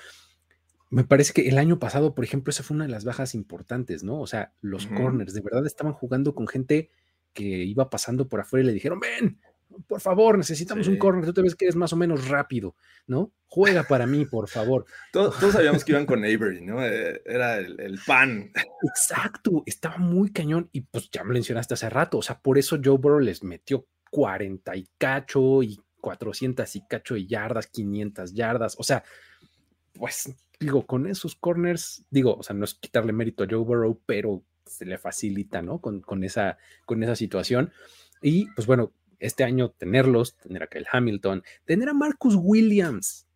[0.94, 4.04] Me parece que el año pasado, por ejemplo, esa fue una de las bajas importantes,
[4.04, 4.22] ¿no?
[4.22, 6.92] O sea, los corners de verdad estaban jugando con gente
[7.34, 9.40] que iba pasando por afuera y le dijeron, ven,
[9.88, 12.76] por favor, necesitamos un corner, tú te ves que eres más o menos rápido,
[13.08, 13.32] ¿no?
[13.48, 14.86] Juega para mí, por favor.
[15.12, 16.86] Todos, sabíamos que iban con Avery, ¿no?
[16.86, 18.52] Eh, era el, pan.
[18.84, 22.78] Exacto, estaba muy cañón y pues ya me mencionaste hace rato, o sea, por eso
[22.84, 28.76] Joe Burrow les metió 40 y cacho y 400 y cacho de yardas, 500 yardas,
[28.78, 29.04] o sea,
[29.94, 34.00] pues digo, con esos corners, digo, o sea, no es quitarle mérito a Joe Burrow,
[34.06, 35.80] pero se le facilita, ¿no?
[35.80, 37.72] Con, con, esa, con esa situación.
[38.22, 43.28] Y pues bueno, este año tenerlos, tener a Kyle Hamilton, tener a Marcus Williams.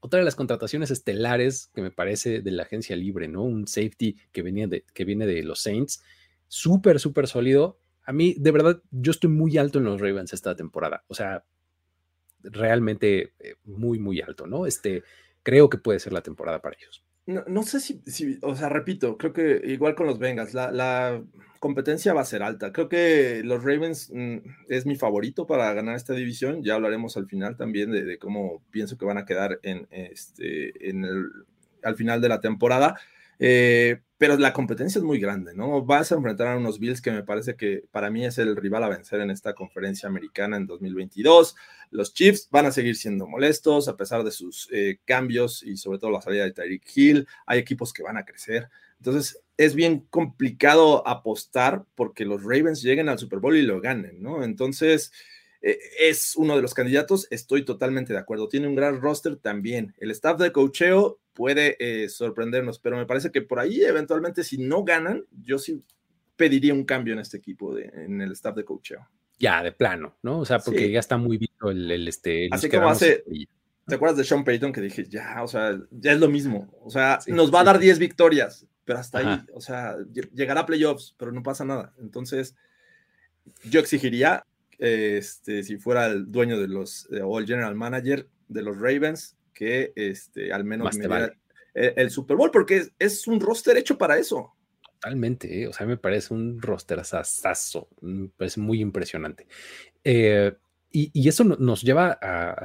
[0.00, 3.42] Otra de las contrataciones estelares que me parece de la agencia libre, ¿no?
[3.42, 6.02] Un safety que, venía de, que viene de los Saints,
[6.46, 7.78] súper, súper sólido.
[8.04, 11.04] A mí, de verdad, yo estoy muy alto en los Ravens esta temporada.
[11.08, 11.44] O sea,
[12.42, 14.66] realmente eh, muy, muy alto, ¿no?
[14.66, 15.02] Este,
[15.48, 17.02] creo que puede ser la temporada para ellos.
[17.24, 21.22] No, sé si, o sea, repito, creo que igual con los Bengals, la,
[21.58, 22.70] competencia va a ser alta.
[22.70, 24.36] Creo que los Ravens mm,
[24.68, 26.62] es mi favorito para ganar esta división.
[26.62, 31.04] Ya hablaremos al final también de, cómo pienso que van a quedar en, este, en
[31.04, 31.30] el,
[31.82, 33.00] al final de la temporada.
[33.38, 35.84] Eh, pero la competencia es muy grande, ¿no?
[35.84, 38.82] Vas a enfrentar a unos Bills que me parece que para mí es el rival
[38.82, 41.54] a vencer en esta conferencia americana en 2022.
[41.90, 46.00] Los Chiefs van a seguir siendo molestos a pesar de sus eh, cambios y sobre
[46.00, 47.28] todo la salida de Tyreek Hill.
[47.46, 48.68] Hay equipos que van a crecer.
[48.98, 54.20] Entonces es bien complicado apostar porque los Ravens lleguen al Super Bowl y lo ganen,
[54.20, 54.42] ¿no?
[54.42, 55.12] Entonces
[55.60, 58.48] eh, es uno de los candidatos, estoy totalmente de acuerdo.
[58.48, 59.94] Tiene un gran roster también.
[59.98, 64.58] El staff de cocheo puede eh, sorprendernos, pero me parece que por ahí eventualmente si
[64.58, 65.82] no ganan, yo sí
[66.36, 69.08] pediría un cambio en este equipo, de, en el staff de coacheo.
[69.38, 70.40] Ya, de plano, ¿no?
[70.40, 72.48] O sea, porque ya está muy visto el, este...
[72.50, 73.24] Así como hace...
[73.86, 76.70] ¿Te acuerdas de Sean Payton que dije, ya, o sea, ya es lo mismo?
[76.82, 79.96] O sea, nos va a dar 10 victorias, pero hasta ahí, o sea,
[80.34, 81.94] llegará a playoffs, pero no pasa nada.
[81.98, 82.54] Entonces,
[83.64, 84.44] yo exigiría,
[84.78, 89.92] este, si fuera el dueño de los, o el general manager de los Ravens, que
[89.96, 90.96] este, al menos
[91.74, 94.54] el, Super Bowl, porque es, un roster hecho para eso.
[94.94, 95.68] Totalmente, ¿eh?
[95.68, 97.88] o sea, me parece un roster asazo,
[98.38, 99.46] es muy impresionante.
[100.02, 100.52] Eh,
[100.90, 102.18] y, eso nos lleva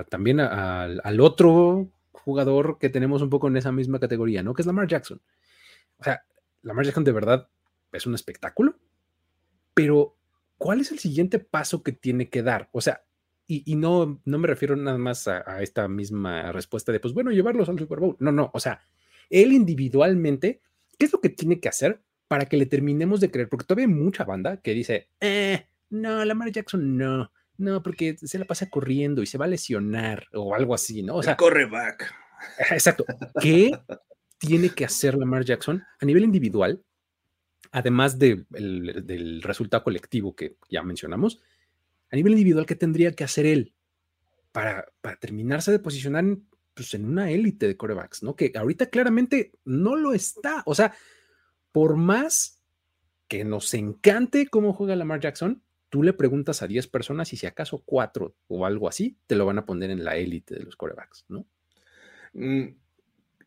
[0.09, 4.53] también al otro jugador que tenemos un poco en esa misma categoría, ¿no?
[4.53, 5.22] Que es Lamar Jackson.
[5.97, 6.24] O sea,
[6.61, 7.49] Lamar Jackson de verdad
[7.91, 8.76] es un espectáculo,
[9.74, 10.16] pero
[10.58, 12.70] ¿cuál es el siguiente paso que tiene que dar?
[12.72, 13.04] O sea,
[13.45, 17.70] y, no, no me refiero nada más a, esta misma respuesta de, pues bueno, llevarlos
[17.70, 18.16] al Super Bowl.
[18.20, 18.82] No, no, o sea,
[19.30, 20.62] él individualmente,
[20.97, 23.49] ¿qué es lo que tiene que hacer para que le terminemos de creer?
[23.49, 28.39] Porque todavía hay mucha banda que dice, eh, no, Lamar Jackson no, no, porque se
[28.39, 31.16] la pasa corriendo y se va a lesionar o algo así, ¿no?
[31.16, 32.14] O sea, corre back.
[32.72, 33.06] Exacto.
[33.41, 33.72] ¿Qué
[34.38, 36.82] tiene que hacer Lamar Jackson a nivel individual?
[37.74, 41.41] Además del resultado colectivo que ya mencionamos,
[42.11, 43.74] a nivel individual, ¿qué tendría que hacer él
[44.51, 44.86] para,
[45.19, 48.36] terminarse de posicionar en, pues, en una élite de corebacks, ¿no?
[48.36, 50.61] Que ahorita claramente no lo está.
[50.67, 50.93] O sea,
[51.71, 52.61] por más
[53.28, 57.47] que nos encante cómo juega Lamar Jackson, tú le preguntas a 10 personas y si
[57.47, 60.76] acaso 4 o algo así, te lo van a poner en la élite de los
[60.76, 61.47] corebacks, ¿no?
[62.34, 62.67] Mm,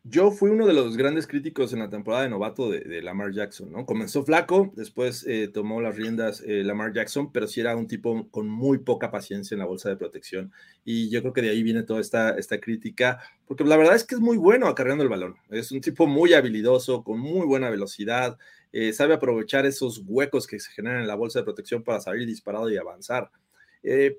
[0.09, 3.71] yo fui uno de los grandes críticos en la temporada de novato de, Lamar Jackson,
[3.71, 3.85] ¿no?
[3.85, 8.27] Comenzó flaco, después eh, tomó las riendas eh, Lamar Jackson, pero sí era un tipo
[8.29, 10.51] con muy poca paciencia en la bolsa de protección.
[10.85, 14.03] Y yo creo que de ahí viene toda esta, esta crítica, porque la verdad es
[14.03, 15.35] que es muy bueno acarreando el balón.
[15.49, 18.37] Es un tipo muy habilidoso, con muy buena velocidad,
[18.71, 22.25] eh, sabe aprovechar esos huecos que se generan en la bolsa de protección para salir
[22.27, 23.31] disparado y avanzar.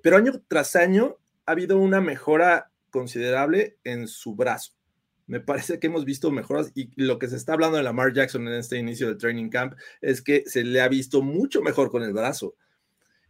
[0.02, 1.16] pero año tras año
[1.46, 4.77] ha habido una mejora considerable en su brazo
[5.28, 8.48] me parece que hemos visto mejoras y lo que se está hablando de Lamar Jackson
[8.48, 12.02] en este inicio del training camp es que se le ha visto mucho mejor con
[12.02, 12.54] el brazo.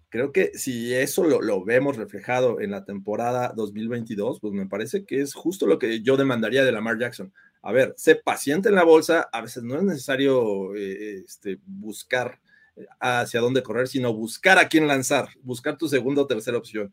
[0.09, 5.21] creo que si eso lo, vemos reflejado en la temporada 2022, pues me parece que
[5.21, 7.33] es justo lo que yo demandaría de Lamar Jackson.
[7.63, 12.41] A ver, sé paciente en la bolsa, a veces no es necesario eh, este, buscar
[13.01, 16.93] hacia dónde correr, sino buscar a quién lanzar, buscar tu segunda o tercera opción,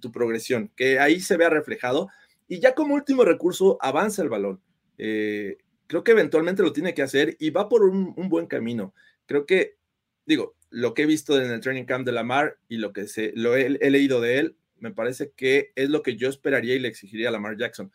[0.00, 2.08] tu progresión, que ahí se vea reflejado.
[2.52, 4.60] Y ya como último recurso, avanza el balón.
[4.98, 8.92] Eh, creo que eventualmente lo tiene que hacer y va por un, buen camino.
[9.24, 9.78] Creo que,
[10.26, 13.90] digo, lo que he visto en el training camp de Lamar y lo que he,
[13.90, 17.32] leído de él, me parece que es lo que yo esperaría y le exigiría a
[17.32, 17.90] Lamar Jackson.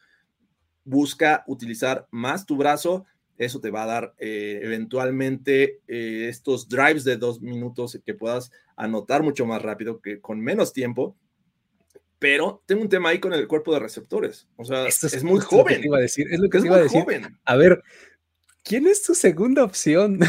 [0.84, 3.05] Busca utilizar más tu brazo,
[3.38, 8.51] eso te va a dar eh, eventualmente eh, estos drives de dos minutos que puedas
[8.76, 11.16] anotar mucho más rápido que con menos tiempo.
[12.20, 14.47] Pero tengo un tema ahí con el cuerpo de receptores.
[14.55, 15.84] O sea, es, muy joven.
[15.84, 17.01] iba a decir, es lo que es iba a decir.
[17.01, 17.38] Joven.
[17.45, 17.84] A ver,
[18.63, 20.20] ¿quién es tu segunda opción?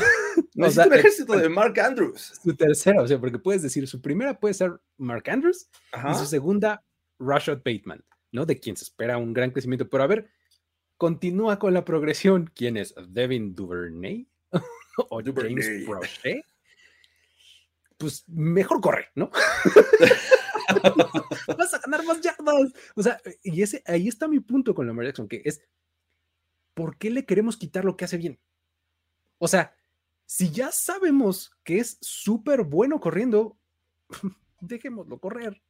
[0.54, 2.38] No, o sea, un ejército de Mark Andrews.
[2.42, 5.68] Su tercera, o sea, porque puedes decir, su primera puede ser Mark Andrews
[6.10, 6.84] y su segunda,
[7.18, 8.44] Rashad Bateman, ¿no?
[8.44, 9.88] De quien se espera un gran crecimiento.
[9.88, 10.28] Pero a ver,
[10.98, 12.50] continúa con la progresión.
[12.54, 12.94] ¿Quién es?
[13.08, 14.28] ¿Devin Duvernay?
[15.08, 16.44] ¿O James Brochet?
[17.96, 19.30] Pues mejor corre, ¿no?
[21.58, 22.72] Vas a ganar más yardas.
[22.94, 25.60] O sea, y ese, ahí está mi punto con Lamar Jackson, que es,
[26.74, 28.38] ¿por qué le queremos quitar lo que hace bien?
[29.38, 29.74] O sea,
[30.26, 33.56] si ya sabemos que es súper bueno corriendo,
[34.60, 35.62] dejémoslo correr.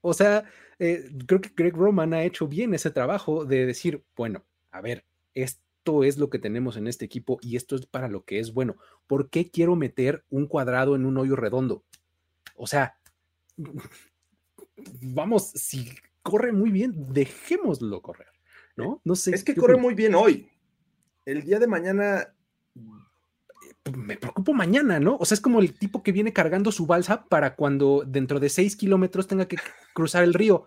[0.00, 0.44] O sea,
[0.78, 5.04] eh, creo que Greg Roman ha hecho bien ese trabajo de decir, bueno, a ver,
[5.32, 8.52] esto es lo que tenemos en este equipo y esto es para lo que es
[8.52, 8.76] bueno.
[9.06, 11.84] ¿Por qué quiero meter un cuadrado en un hoyo redondo?
[12.54, 12.98] O sea,
[15.00, 15.90] vamos, si
[16.22, 18.28] corre muy bien, dejémoslo correr,
[18.76, 19.00] ¿no?
[19.04, 19.34] No sé.
[19.34, 20.48] Es que corre muy bien hoy.
[21.24, 22.34] El día de mañana
[23.82, 25.16] pues, me preocupo mañana, ¿no?
[25.18, 28.48] O sea, es como el tipo que viene cargando su balsa para cuando dentro de
[28.48, 29.58] seis kilómetros tenga que
[29.92, 30.66] cruzar el río.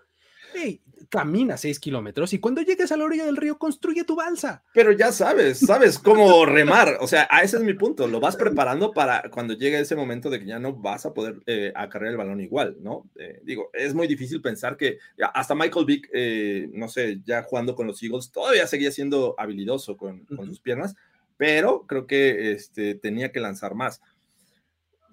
[0.53, 4.63] Hey, camina seis kilómetros y cuando llegues a la orilla del río, construye tu balsa.
[4.73, 6.97] Pero ya sabes, sabes cómo remar.
[7.01, 8.07] O sea, a ese es mi punto.
[8.07, 11.41] Lo vas preparando para cuando llegue ese momento de que ya no vas a poder
[11.45, 13.09] eh, acarrear el balón igual, ¿no?
[13.15, 14.97] Eh, digo, es muy difícil pensar que
[15.33, 19.97] hasta Michael Vick, eh, no sé, ya jugando con los Eagles, todavía seguía siendo habilidoso
[19.97, 20.95] con, sus piernas,
[21.37, 24.01] pero creo que este, tenía que lanzar más.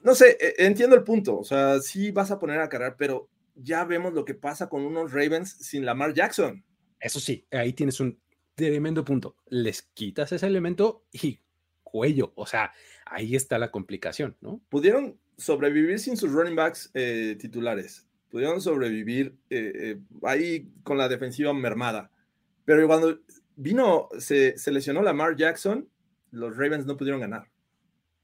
[0.02, 1.38] No sé, e, entiendo el punto.
[1.38, 4.84] O sea, sí vas a poner a cargar, pero ya vemos lo que pasa con
[4.84, 6.64] unos Ravens sin Lamar Jackson.
[7.00, 8.18] Eso sí, ahí tienes un
[8.54, 9.36] tremendo punto.
[9.46, 11.40] Les quitas ese elemento y
[11.82, 12.32] cuello.
[12.36, 12.72] O sea,
[13.06, 14.60] ahí está la complicación, ¿no?
[14.68, 18.06] Pudieron sobrevivir sin sus running backs eh, titulares.
[18.30, 22.10] Pudieron sobrevivir eh, eh, ahí con la defensiva mermada.
[22.64, 23.20] Pero cuando
[23.56, 25.88] vino, se, se lesionó Lamar Jackson,
[26.30, 27.48] los Ravens no pudieron ganar.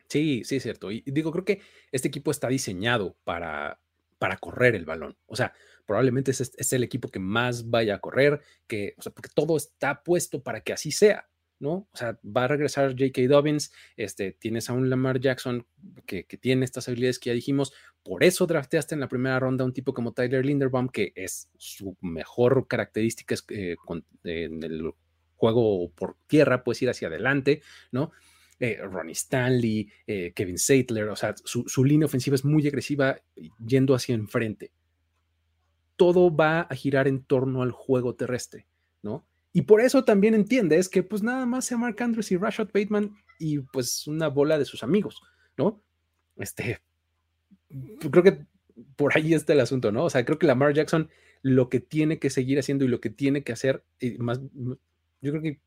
[0.09, 0.91] Sí, sí, es cierto.
[0.91, 1.61] Y digo, creo que
[1.93, 3.81] este equipo está diseñado para,
[4.21, 5.16] para correr el balón.
[5.27, 5.55] O sea,
[5.87, 10.05] probablemente es, el equipo que más vaya a correr, que, o sea, porque todo está
[10.05, 11.27] puesto para que así sea,
[11.59, 11.89] ¿no?
[11.91, 13.23] O sea, va a regresar J.K.
[13.29, 15.66] Dobbins, este, tienes a un Lamar Jackson
[16.05, 19.73] que, tiene estas habilidades que ya dijimos, por eso drafteaste en la primera ronda un
[19.73, 23.77] tipo como Tyler Linderbaum, que es su mejor característica eh,
[24.25, 24.93] en el
[25.37, 28.12] juego por tierra, puedes ir hacia adelante, ¿no?
[28.63, 33.19] Eh, Ronnie Stanley, eh, Kevin Saitler, o sea, su, línea ofensiva es muy agresiva
[33.67, 34.71] yendo hacia enfrente.
[35.97, 38.67] Todo va a girar en torno al juego terrestre,
[39.03, 39.25] ¿no?
[39.55, 43.17] Y por eso también entiendes que pues nada más sea Mark Andrews y Rashad Bateman
[43.39, 45.23] y pues una bola de sus amigos,
[45.57, 45.83] ¿no?
[46.37, 46.81] Este,
[48.11, 48.45] creo que
[48.95, 50.05] por ahí está el asunto, ¿no?
[50.05, 51.09] O sea, creo que Lamar Jackson
[51.41, 53.85] lo que tiene que seguir haciendo y lo que tiene que hacer,
[54.19, 54.41] más,
[55.23, 55.61] yo creo que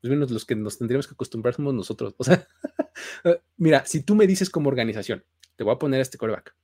[0.00, 2.14] pues menos los que nos tendríamos que acostumbrar somos nosotros.
[2.16, 2.46] O sea,
[3.24, 5.24] eh, mira, si tú me dices como organización,
[5.56, 6.54] te voy a poner este coreback,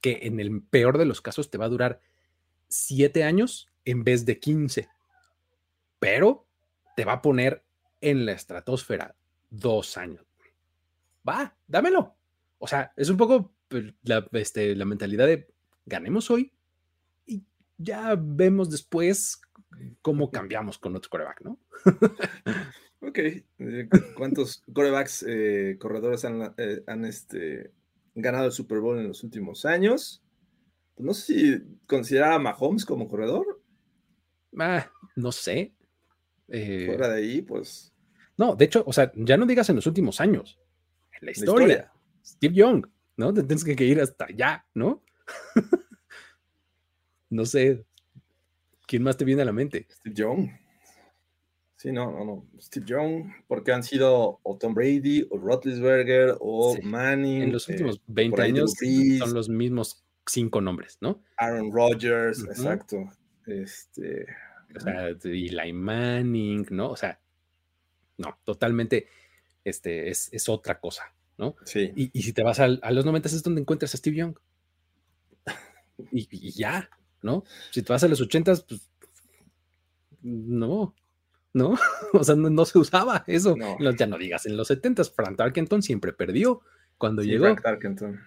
[0.00, 2.00] que en el peor de los casos te va a durar
[2.68, 4.88] siete años en vez de 15,
[5.98, 6.46] pero
[6.96, 7.64] te va a poner
[8.00, 9.16] en la estratosfera
[9.48, 10.26] dos años.
[11.26, 12.16] Va, dámelo.
[12.58, 15.48] O sea, es un poco pues, la, este, la mentalidad de
[15.86, 16.52] ganemos hoy
[17.26, 17.44] y
[17.78, 19.40] ya vemos después
[20.02, 21.58] cómo cambiamos con otro coreback, ¿no?
[23.00, 23.18] ok.
[23.18, 27.72] Eh, ¿Cuántos corebacks eh, corredores han, eh, este,
[28.14, 30.22] ganado el Super Bowl en los últimos años?
[30.96, 33.60] No sé si considera a Mahomes como corredor.
[34.58, 35.72] Ah, no sé.
[36.46, 37.92] Fuera de ahí, pues.
[38.36, 40.58] No, de hecho, o sea, ya no digas en los últimos años.
[41.20, 41.92] En la historia.
[42.24, 43.34] Steve Young, ¿no?
[43.34, 45.02] tienes que ir hasta allá, ¿no?
[47.30, 47.84] no sé,
[48.86, 49.86] ¿Quién más te viene a la mente?
[49.90, 50.50] Steve Young.
[51.76, 52.46] Sí, no, no, no.
[52.60, 57.42] Steve Young, porque han sido o Tom Brady, o Roethlisberger, o Manning.
[57.42, 58.74] En los últimos 20 eh, años
[59.18, 61.22] son los mismos cinco nombres, ¿no?
[61.36, 63.10] Aaron Rodgers, exacto.
[63.46, 64.26] Este.
[64.76, 66.90] O sea, y Eli Manning, ¿no?
[66.90, 67.20] O sea,
[68.16, 69.08] no, totalmente,
[69.64, 71.56] este, es, es otra cosa, ¿no?
[71.64, 71.92] Sí.
[71.94, 74.36] Y, si te vas a los 90 es donde encuentras a Steve Young.
[76.10, 76.88] Y, ya,
[77.24, 77.44] ¿no?
[77.72, 78.88] Si te vas a los 80 pues
[80.22, 80.94] no,
[81.52, 81.74] ¿no?
[82.12, 83.56] O sea, no, se usaba eso.
[83.98, 86.60] ya no digas, en los 70 Frank Tarkenton siempre perdió
[86.96, 87.44] cuando llegó.
[87.44, 88.20] Frank Tarkenton.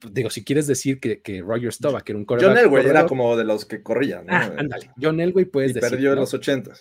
[0.00, 2.56] Pues, digo, si quieres decir que, que Roger Staubach, que era un coreback.
[2.56, 4.26] John Elway era como de los que corrían.
[4.28, 4.90] Ah, ándale.
[5.00, 6.72] John Elway puedes y perdió en los 80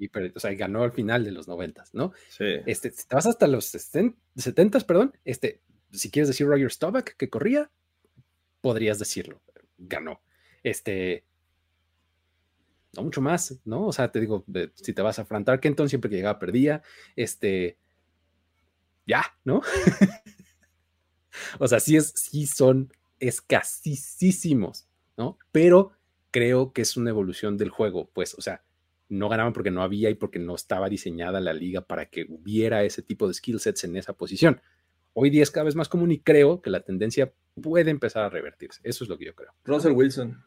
[0.00, 2.12] y o sea, ganó al final de los 90, ¿no?
[2.30, 2.46] Sí.
[2.64, 5.60] Este, si te vas hasta los 70, perdón, este,
[5.92, 7.70] si quieres decir Roger Staubach que corría,
[8.62, 9.42] podrías decirlo,
[9.76, 10.22] ganó.
[10.62, 11.24] Este,
[12.96, 13.86] no mucho más, ¿no?
[13.86, 14.44] O sea, te digo,
[14.74, 16.82] si te vas a Frank Tarkenton, siempre que llegaba perdía,
[17.16, 17.78] este,
[19.06, 19.62] ya, ¿no?
[21.58, 25.38] o sea, sí, es, sí son escasísimos, ¿no?
[25.52, 25.92] Pero
[26.30, 28.64] creo que es una evolución del juego, pues, o sea,
[29.08, 32.84] no ganaban porque no había y porque no estaba diseñada la liga para que hubiera
[32.84, 34.60] ese tipo de skill sets en esa posición.
[35.12, 38.28] Hoy día es cada vez más común y creo que la tendencia puede empezar a
[38.28, 38.80] revertirse.
[38.84, 39.52] Eso es lo que yo creo.
[39.64, 40.44] Russell Wilson.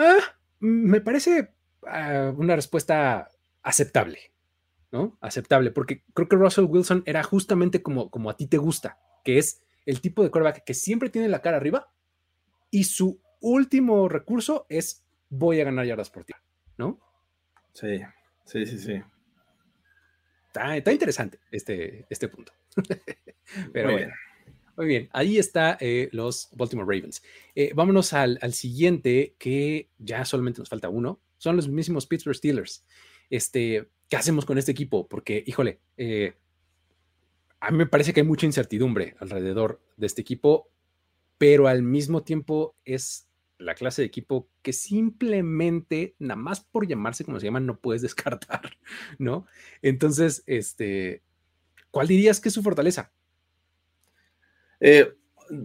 [0.00, 0.18] Ah,
[0.60, 1.52] me parece
[1.86, 3.30] ah, una respuesta
[3.62, 4.32] aceptable,
[4.90, 5.18] ¿no?
[5.20, 9.36] Aceptable, porque creo que Russell Wilson era justamente como, como a ti te gusta, que
[9.36, 11.92] es el tipo de quarterback que siempre tiene la cara arriba
[12.70, 16.32] y su último recurso es voy a ganar yardas por ti,
[16.78, 16.98] ¿no?
[17.74, 18.00] Sí,
[18.46, 19.02] sí, sí, sí.
[20.46, 22.52] Está, interesante este, este punto.
[23.72, 24.10] Pero bien.
[24.80, 27.22] Muy bien, ahí está eh, los Baltimore Ravens.
[27.54, 31.20] Eh, vámonos al, siguiente, que ya solamente nos falta uno.
[31.36, 32.86] Son los mismos Pittsburgh Steelers.
[33.28, 35.06] Este, ¿Qué hacemos con este equipo?
[35.06, 36.32] Porque, híjole, eh,
[37.60, 40.70] a mí me parece que hay mucha incertidumbre alrededor de este equipo,
[41.36, 43.28] pero al mismo tiempo es
[43.58, 48.00] la clase de equipo que simplemente, nada más por llamarse como se llama, no puedes
[48.16, 48.78] descartar,
[49.18, 49.46] ¿no?
[49.82, 51.22] Entonces, este,
[51.90, 53.12] ¿cuál dirías que es su fortaleza?
[54.80, 55.12] Eh,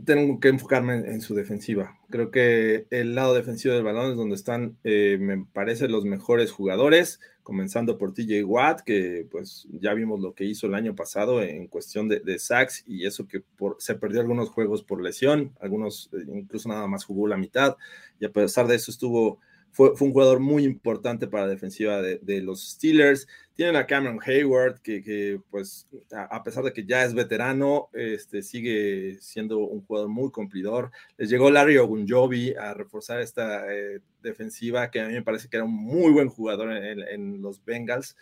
[0.05, 1.99] tengo que enfocarme en, su defensiva.
[2.09, 6.51] Creo que el lado defensivo del balón es donde están, eh, me parece, los mejores
[6.51, 11.43] jugadores, comenzando por TJ Watt, que pues ya vimos lo que hizo el año pasado
[11.43, 13.43] en cuestión de, sacks y eso que
[13.78, 17.78] se perdió algunos juegos por lesión, algunos eh, incluso nada más jugó la mitad
[18.20, 19.39] y a pesar de eso estuvo
[19.76, 23.28] fue, un jugador muy importante para la defensiva de, los Steelers.
[23.55, 29.17] Tienen a Cameron Hayward, que, pues a, pesar de que ya es veterano, este, sigue
[29.19, 30.91] siendo un jugador muy cumplidor.
[31.17, 35.57] Les llegó Larry Ogunjobi a reforzar esta eh, defensiva, que a mí me parece que
[35.57, 38.15] era un muy buen jugador en, los Bengals,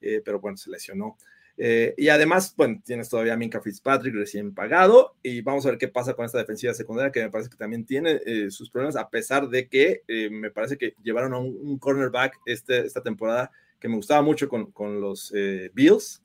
[0.00, 1.16] eh, pero bueno, se lesionó.
[1.62, 5.78] Eh, y además, bueno, tienes todavía a Minka Fitzpatrick recién pagado y vamos a ver
[5.78, 8.96] qué pasa con esta defensiva secundaria que me parece que también tiene eh, sus problemas
[8.96, 13.50] a pesar de que eh, me parece que llevaron a un, cornerback este, esta temporada
[13.78, 15.34] que me gustaba mucho con, con los
[15.74, 16.22] Bills,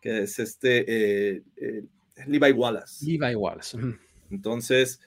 [0.00, 1.44] que es este
[2.26, 3.06] Levi Wallace.
[3.06, 3.78] Levi Wallace.
[4.32, 5.00] Entonces,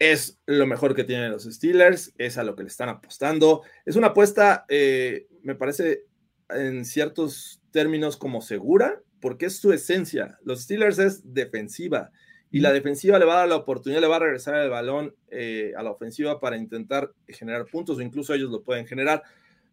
[0.00, 3.62] es lo mejor que tienen los Steelers, es a lo que le están apostando.
[3.84, 6.06] Es una apuesta, me parece,
[6.48, 10.38] en ciertos términos como segura, porque es su esencia.
[10.44, 12.10] Los Steelers es defensiva
[12.50, 15.14] y la defensiva le va a dar la oportunidad, le va a regresar el balón
[15.30, 19.22] eh, a la ofensiva para intentar generar puntos o incluso ellos lo pueden generar.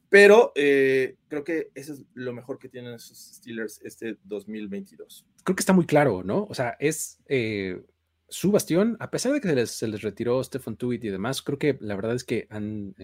[0.08, 5.26] Pero eh, creo que eso es lo mejor que tienen esos Steelers este 2022.
[5.44, 6.46] Creo que está muy claro, ¿no?
[6.50, 7.82] O sea, es eh,
[8.28, 11.42] su bastión, a pesar de que se les, se les retiró Stephen Tuitt y demás,
[11.42, 12.96] creo que la verdad es que han,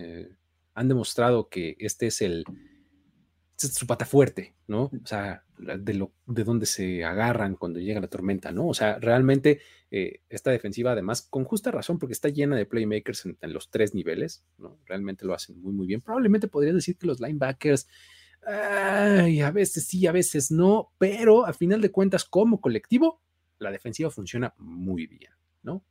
[0.73, 2.45] han demostrado que este es el,
[3.57, 4.83] su pata fuerte, ¿no?
[4.85, 8.67] O sea, de, lo, de donde se agarran cuando llega la tormenta, ¿no?
[8.67, 13.25] O sea, realmente eh, esta defensiva, además, con justa razón, porque está llena de playmakers
[13.25, 14.77] en, los tres niveles, ¿no?
[14.85, 16.01] Realmente lo hacen muy, muy bien.
[16.01, 17.87] Probablemente podría decir que los linebackers,
[18.45, 23.21] ay, a veces sí, a veces no, pero a final de cuentas, como colectivo,
[23.59, 25.31] la defensiva funciona muy bien,
[25.63, 25.83] ¿no?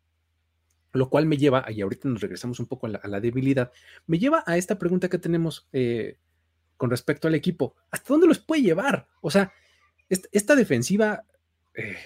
[0.92, 3.72] Lo cual me lleva, y ahorita nos regresamos un poco a la, debilidad,
[4.06, 5.66] me lleva a esta pregunta que tenemos.
[5.72, 6.18] Eh,
[6.76, 7.74] con respecto al equipo.
[7.90, 9.08] ¿Hasta dónde los puede llevar?
[9.20, 9.52] O sea,
[10.08, 11.24] esta, defensiva,
[11.74, 11.96] eh,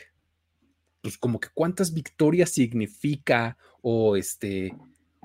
[1.01, 4.75] pues como que cuántas victorias significa o este,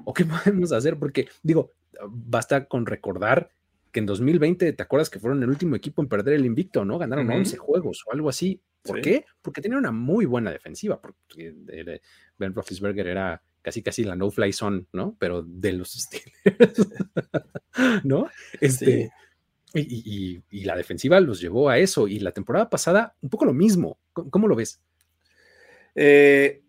[0.04, 1.72] o qué podemos hacer, porque digo,
[2.08, 3.50] basta con recordar
[3.92, 6.98] que en 2020, ¿te acuerdas que fueron el último equipo en perder el invicto, ¿no?
[6.98, 8.60] Ganaron 11 juegos o algo así.
[8.82, 9.26] ¿Por qué?
[9.42, 11.54] Porque tenían una muy buena defensiva, porque
[12.38, 15.16] Ben Roethlisberger era casi casi la no-fly zone, ¿no?
[15.20, 16.90] Pero de los Steelers,
[18.04, 18.30] ¿no?
[18.60, 19.12] Este,
[19.74, 22.08] Y, la defensiva los llevó a eso.
[22.08, 23.98] Y la temporada pasada, un poco lo mismo.
[24.14, 24.80] ¿Cómo, lo ves?
[25.96, 26.64] Eh,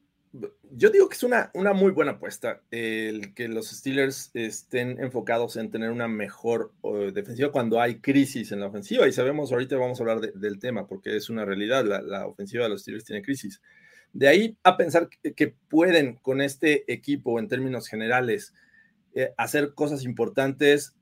[0.77, 5.57] yo digo que es una, una muy buena apuesta el que los Steelers estén enfocados
[5.57, 6.73] en tener una mejor
[7.13, 9.07] defensiva cuando hay crisis en la ofensiva.
[9.07, 12.71] Y sabemos, ahorita vamos a hablar del tema porque es una realidad, la, ofensiva de
[12.71, 13.61] los Steelers tiene crisis.
[14.13, 18.55] De ahí a pensar que, pueden con este equipo en términos generales
[19.15, 20.97] eh, hacer cosas importantes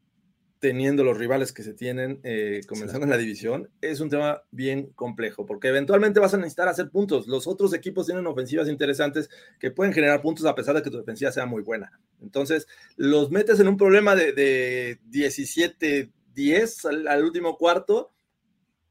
[0.62, 4.92] teniendo los rivales que se tienen eh, comenzando en la división, es un tema bien
[4.94, 7.26] complejo, porque eventualmente vas a necesitar hacer puntos.
[7.26, 10.98] Los otros equipos tienen ofensivas interesantes que pueden generar puntos a pesar de que tu
[10.98, 11.98] defensiva sea muy buena.
[12.20, 18.12] Entonces, los metes en un problema de, 17-10 al, último cuarto,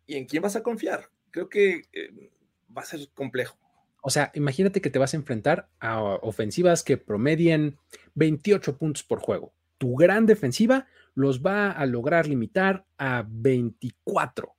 [0.06, 1.06] ¿y en quién vas a confiar?
[1.32, 2.32] Creo que eh,
[2.78, 3.58] va a ser complejo.
[4.02, 7.78] O sea, imagínate que te vas a enfrentar a ofensivas que promedien
[8.16, 9.54] 28 puntos por juego.
[9.78, 14.56] Tu gran defensiva los va a lograr limitar a 24.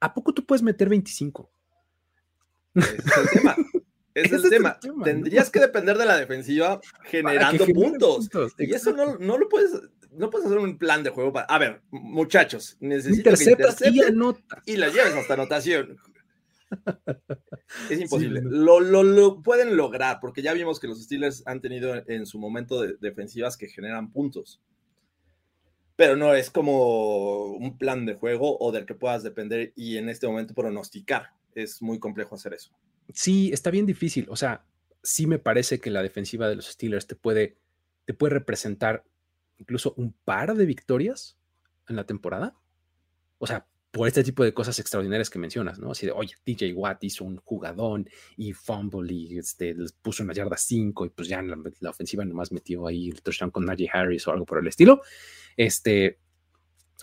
[0.00, 1.50] ¿A poco tú puedes meter 25?
[2.74, 3.56] Ese es el tema.
[4.14, 4.78] Ese es el tema.
[5.04, 8.28] Tendrías que depender de la defensiva generando puntos.
[8.58, 9.72] Y eso no, lo puedes,
[10.12, 11.46] no puedes hacer un plan de juego para.
[11.46, 14.72] A ver, muchachos, necesito que y.
[14.72, 15.96] Y la lleves hasta anotación.
[17.88, 18.40] Es imposible.
[18.44, 22.80] lo, lo, pueden lograr, porque ya vimos que los Steelers han tenido en su momento
[22.80, 24.60] de, defensivas que generan puntos
[26.00, 30.08] pero no es como un plan de juego o del que puedas depender y en
[30.08, 31.34] este momento pronosticar.
[31.54, 32.72] Es muy complejo hacer eso.
[33.12, 34.26] Sí, está bien difícil.
[34.30, 34.64] O sea,
[35.02, 37.58] sí me parece que la defensiva de los Steelers te puede,
[38.06, 39.04] te puede representar
[39.58, 41.36] incluso un par de victorias
[41.86, 42.56] en la temporada.
[43.36, 45.90] O sea, por este tipo de cosas extraordinarias que mencionas, ¿no?
[45.90, 50.32] Así de, oye, TJ Watt hizo un jugadón y fumble y este, les puso una
[50.32, 53.90] yarda 5 y pues ya la, la, ofensiva nomás metió ahí el touchdown con Najee
[53.92, 55.02] Harris o algo por el estilo.
[55.56, 56.20] Este,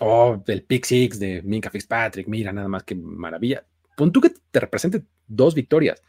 [0.00, 3.66] oh, el pick six de Minka Fitzpatrick, mira, nada más que maravilla.
[3.96, 6.02] Pon tú que te represente dos victorias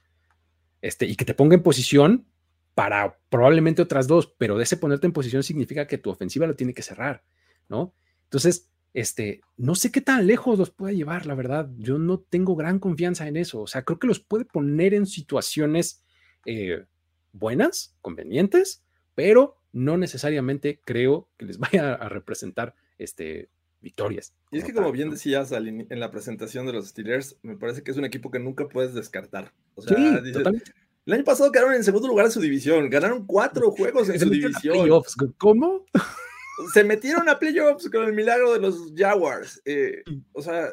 [0.82, 2.25] este, y que te ponga en posición
[2.73, 6.73] para probablemente otras dos, pero ese ponerte en posición significa que tu ofensiva lo tiene
[6.73, 7.25] que cerrar,
[7.67, 7.93] ¿no?
[8.23, 11.70] Entonces, este, no sé qué tan lejos los puede llevar, la verdad.
[11.78, 13.62] Yo no tengo gran confianza en eso.
[13.62, 16.04] O sea, creo que los puede poner en situaciones
[16.46, 16.86] eh,
[17.34, 18.84] buenas, convenientes,
[19.16, 23.50] pero no necesariamente creo que les vaya a representar este,
[23.82, 24.34] victorias.
[24.52, 27.92] Y es que como bien decías en la presentación de los Steelers, me parece que
[27.92, 29.54] es un equipo que nunca puedes descartar.
[29.76, 34.10] O sea, el año pasado quedaron en segundo lugar en su división, ganaron cuatro juegos
[34.10, 34.90] en su división.
[35.38, 35.86] ¿Cómo?
[36.74, 39.62] Se metieron a playoffs con el milagro de los Jaguars.
[39.66, 40.03] Eh,
[40.34, 40.72] o sea,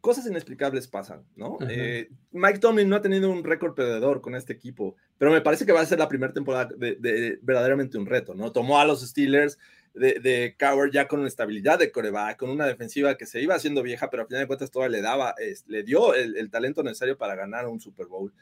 [0.00, 1.58] cosas inexplicables pasan, ¿no?
[1.68, 5.64] Eh, Mike Tomlin no ha tenido un récord perdedor con este equipo, pero me parece
[5.64, 8.52] que va a ser la primera temporada de, verdaderamente un reto, ¿no?
[8.52, 9.58] Tomó a los Steelers
[9.94, 13.54] de, de Coward ya con una estabilidad de coreback, con una defensiva que se iba
[13.54, 15.34] haciendo vieja, pero al final de cuentas todavía le daba,
[15.66, 18.32] le dio el, talento necesario para ganar un Super Bowl,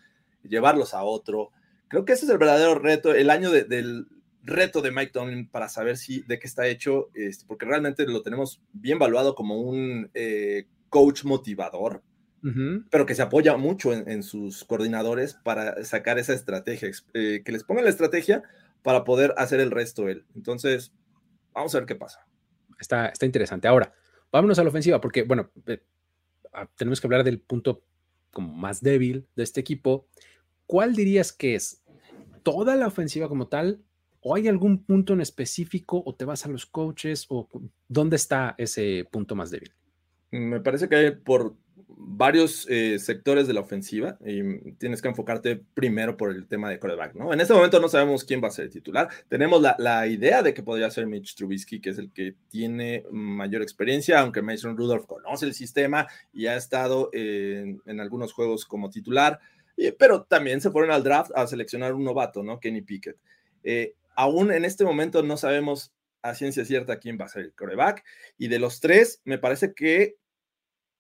[0.43, 1.51] llevarlos a otro.
[1.89, 4.09] Creo que ese es el verdadero reto, el año del
[4.45, 8.23] reto de Mike Tomlin para saber si de qué está hecho, este, porque realmente lo
[8.23, 12.03] tenemos bien valuado como un eh, coach motivador,
[12.91, 17.65] pero que se apoya mucho en, sus coordinadores para sacar esa estrategia, eh, que les
[17.65, 18.43] ponga la estrategia
[18.83, 20.27] para poder hacer el resto él.
[20.35, 20.93] Entonces,
[21.55, 22.27] vamos a ver qué pasa.
[22.79, 23.67] Está, está interesante.
[23.67, 23.95] Ahora,
[24.31, 25.83] vámonos a la ofensiva, porque, bueno, eh,
[26.53, 27.83] ah, tenemos que hablar del punto
[28.31, 30.07] como más débil de este equipo.
[30.67, 31.83] ¿Cuál dirías que es
[32.43, 33.83] toda la ofensiva como tal?
[34.27, 36.03] ¿O hay algún punto en específico?
[36.05, 37.27] ¿O te vas a los coaches?
[37.29, 37.47] ¿O
[37.89, 39.71] dónde está ese punto más débil?
[40.31, 46.17] Me parece que por varios eh, sectores de la ofensiva y tienes que enfocarte primero
[46.17, 47.35] por el tema de quarterback, ¿no?
[47.35, 49.11] En este momento no sabemos quién va a ser el titular.
[49.29, 53.61] Tenemos la, idea de que podría ser Mitch Trubisky, que es el que tiene mayor
[53.61, 59.39] experiencia, aunque Mason Rudolph conoce el sistema y ha estado en, algunos juegos como titular,
[59.99, 62.59] pero también se fueron al draft a seleccionar un novato, ¿no?
[62.59, 63.19] Kenny Pickett.
[63.63, 65.93] Eh, aún en este momento no sabemos
[66.23, 68.03] a ciencia cierta quién va a ser el quarterback
[68.39, 70.17] y de los tres me parece que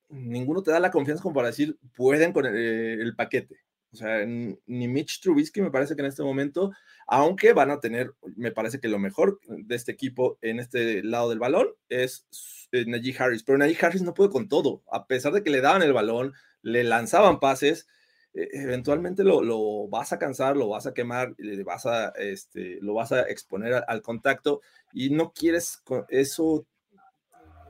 [0.08, 3.56] ninguno te da la confianza como para decir, pueden con el, paquete.
[3.92, 6.72] O sea, ni Mitch Trubisky me parece que en este momento,
[7.06, 11.30] aunque van a tener, me parece que lo mejor de este equipo en este lado
[11.30, 12.26] del balón es
[12.72, 15.60] eh, Najee Harris, pero Najee Harris no puede con todo, a pesar de que le
[15.60, 17.86] daban el balón, le lanzaban pases,
[18.34, 23.22] eventualmente lo, vas a cansar, lo vas a quemar, vas a, este, lo vas a
[23.22, 24.60] exponer al, al contacto
[24.92, 26.66] y no quieres eso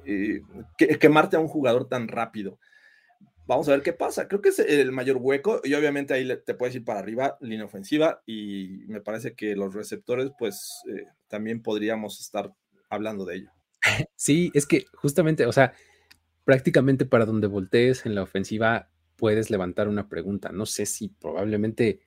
[0.07, 0.43] eh,
[1.01, 2.59] quemarte a un jugador tan rápido.
[3.47, 4.27] Vamos a ver qué pasa.
[4.27, 7.67] Creo que es el mayor hueco y obviamente ahí te puedes ir para arriba, línea
[7.67, 12.53] ofensiva y me parece que los receptores pues eh, también podríamos estar
[12.89, 13.51] hablando de ello.
[14.17, 15.75] Sí, es que justamente, o sea,
[16.45, 20.51] prácticamente para donde voltees en la ofensiva puedes levantar una pregunta.
[20.51, 22.01] No sé si probablemente,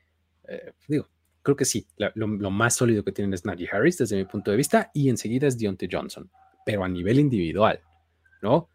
[0.48, 1.10] eh, digo,
[1.42, 4.58] creo que sí, lo, más sólido que tienen es Najee Harris desde mi punto de
[4.58, 6.30] vista y enseguida es Deontay Johnson,
[6.66, 7.82] pero a nivel individual,
[8.42, 8.70] ¿no?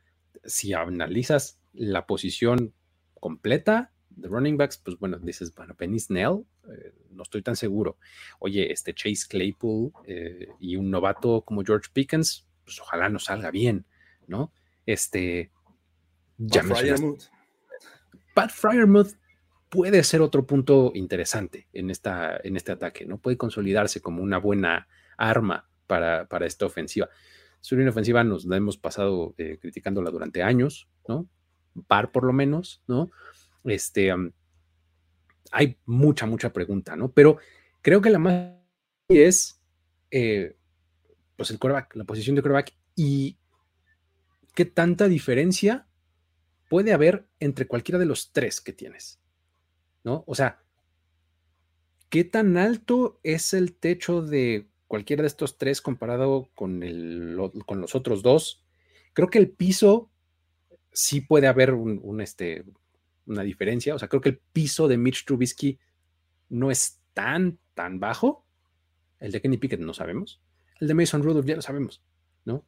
[0.44, 2.72] Si analizas la posición
[3.20, 7.98] completa de running backs, pues bueno, dices, bueno, Penny Snell, eh, no estoy tan seguro.
[8.38, 13.50] Oye, este Chase Claypool eh, y un novato como George Pickens, pues ojalá nos salga
[13.50, 13.84] bien,
[14.26, 14.52] ¿no?
[14.86, 15.50] Este.
[16.38, 16.62] Ya
[18.34, 19.16] Pat Fryermuth
[19.68, 23.18] puede ser otro punto interesante en, esta, en este ataque, ¿no?
[23.18, 27.08] Puede consolidarse como una buena arma para, para esta ofensiva.
[27.60, 31.26] Su línea ofensiva nos la hemos pasado eh, criticándola durante años, ¿no?
[31.86, 33.10] Par por lo menos, ¿no?
[33.64, 34.12] Este,
[35.52, 37.12] hay mucha, mucha pregunta, ¿no?
[37.12, 37.38] Pero
[37.80, 38.52] creo que la más
[39.08, 39.60] es,
[40.10, 40.56] eh,
[41.36, 43.38] pues el coreback, la posición de coreback y
[44.54, 45.86] qué tanta diferencia
[46.72, 49.20] puede haber entre cualquiera de los tres que tienes,
[50.04, 50.24] ¿no?
[50.26, 50.62] O sea,
[52.08, 57.82] ¿qué tan alto es el techo de cualquiera de estos tres comparado con, el, con
[57.82, 58.64] los otros dos?
[59.12, 60.10] Creo que el piso
[60.94, 62.64] sí puede haber un, este,
[63.26, 63.94] una diferencia.
[63.94, 65.78] O sea, creo que el piso de Mitch Trubisky
[66.48, 68.46] no es tan, tan bajo.
[69.20, 70.40] El de Kenny Pickett no sabemos.
[70.80, 72.02] El de Mason Rudolph ya lo sabemos,
[72.46, 72.64] ¿no?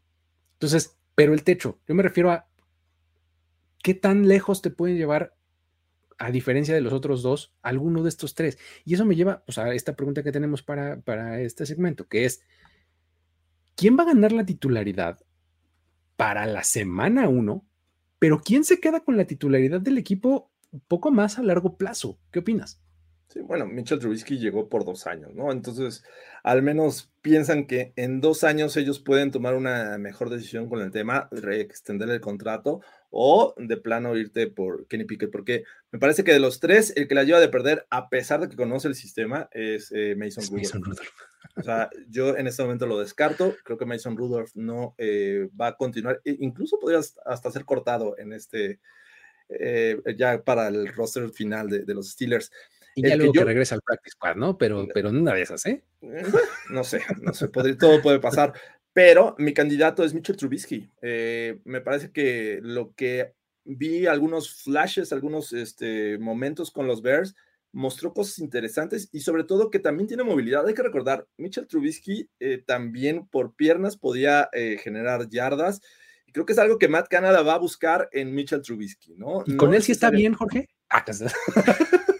[0.57, 2.50] Entonces, pero el techo, yo me refiero a
[3.85, 5.37] qué tan lejos te pueden llevar,
[6.16, 8.57] a diferencia de los otros dos, alguno de estos tres.
[8.87, 12.24] Y eso me lleva pues, a esta pregunta que tenemos para, para este segmento, que
[12.24, 12.41] es,
[13.76, 15.20] ¿quién va a ganar la titularidad
[16.16, 17.66] para la semana uno?
[18.18, 22.18] Pero ¿quién se queda con la titularidad del equipo un poco más a largo plazo?
[22.30, 22.80] ¿Qué opinas?
[23.35, 25.51] Sí, bueno, Mitchell Trubisky llegó por dos años, ¿no?
[25.51, 26.05] Entonces,
[26.45, 30.93] al menos piensan que en dos años ellos pueden tomar una mejor decisión con el
[30.93, 32.80] tema, extender el contrato
[33.11, 37.09] o de plano irte por Kenny Pickett, porque me parece que de los tres, el
[37.09, 40.45] que la lleva de perder, a pesar de que conoce el sistema, es eh, Mason,
[40.47, 41.11] Rudolph.
[41.57, 45.68] O sea, yo en este momento lo descarto, creo que Mason Rudolph no eh, va
[45.68, 48.78] a continuar, e incluso podría hasta ser cortado en este,
[49.49, 52.51] eh, ya para el roster final de, de los Steelers.
[52.95, 54.57] Y ya luego que, regresa al practice squad, ¿no?
[54.57, 55.82] Pero, pero en una de esas, ¿eh?
[56.03, 56.22] ¿eh?
[56.70, 58.53] No sé, no sé, todo puede pasar.
[58.92, 60.88] Pero mi candidato es Mitchell Trubisky.
[61.03, 63.34] Eh, me parece que lo que
[63.64, 67.34] vi algunos flashes, algunos este, momentos con los Bears,
[67.72, 70.64] mostró cosas interesantes y sobre todo que también tiene movilidad.
[70.64, 75.80] Hay que recordar, Mitchell Trubisky eh, también por piernas podía generar yardas.
[76.26, 79.42] Y creo que es algo que Matt Canada va a buscar en Mitchell Trubisky, ¿no?
[79.45, 80.68] ¿Y con él sí está bien, Jorge?
[80.88, 81.05] Ah,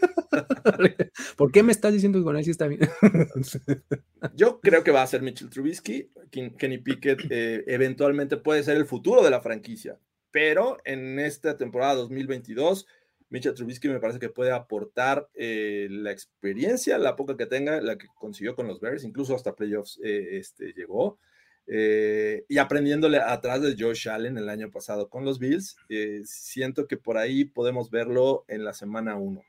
[1.37, 2.81] ¿Por qué me estás diciendo que está bien?
[4.35, 6.11] Yo creo que va a ser Mitchell Trubisky.
[6.31, 9.99] Kenny Pickett eh, eventualmente puede ser el futuro de la franquicia,
[10.31, 12.87] pero en esta temporada 2022,
[13.29, 17.97] Mitchell Trubisky me parece que puede aportar eh, la experiencia, la poca que tenga, la
[17.97, 21.19] que consiguió con los Bears, incluso hasta playoffs eh, este, llegó.
[21.67, 25.77] y aprendiéndole atrás de Josh Allen el año pasado con los Bills,
[26.25, 29.43] siento que por ahí podemos verlo en la semana 1.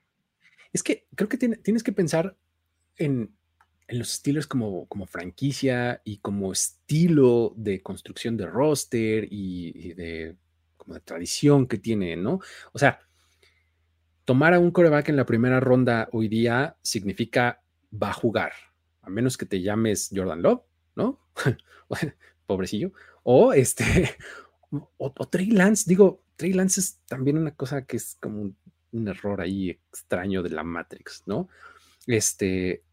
[0.76, 2.36] Es que creo que tienes que pensar
[2.98, 3.34] en,
[3.88, 10.36] los Steelers como, franquicia y como estilo de construcción de roster y, de
[11.06, 12.42] tradición que tiene, ¿no?
[12.74, 13.00] O sea,
[14.26, 17.64] tomar a un coreback en la primera ronda hoy día significa
[17.94, 18.52] va a jugar,
[19.02, 20.64] a menos que te llames Jordan Love,
[20.98, 21.22] ¿no?
[22.48, 22.92] Pobrecillo.
[23.24, 24.10] O este,
[24.72, 28.54] o, o, Trey Lance, digo, Trey Lance es también una cosa que es como
[28.96, 31.50] un error ahí extraño de la Matrix, ¿no?
[32.08, 32.84] Este,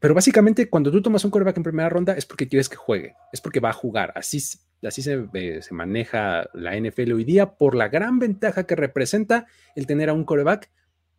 [0.00, 3.14] pero básicamente cuando tú tomas un quarterback en primera ronda es porque quieres que juegue,
[3.32, 4.12] es porque va a jugar.
[4.14, 4.38] Así,
[4.82, 9.86] así se, se, maneja la NFL hoy día por la gran ventaja que representa el
[9.86, 10.70] tener a un quarterback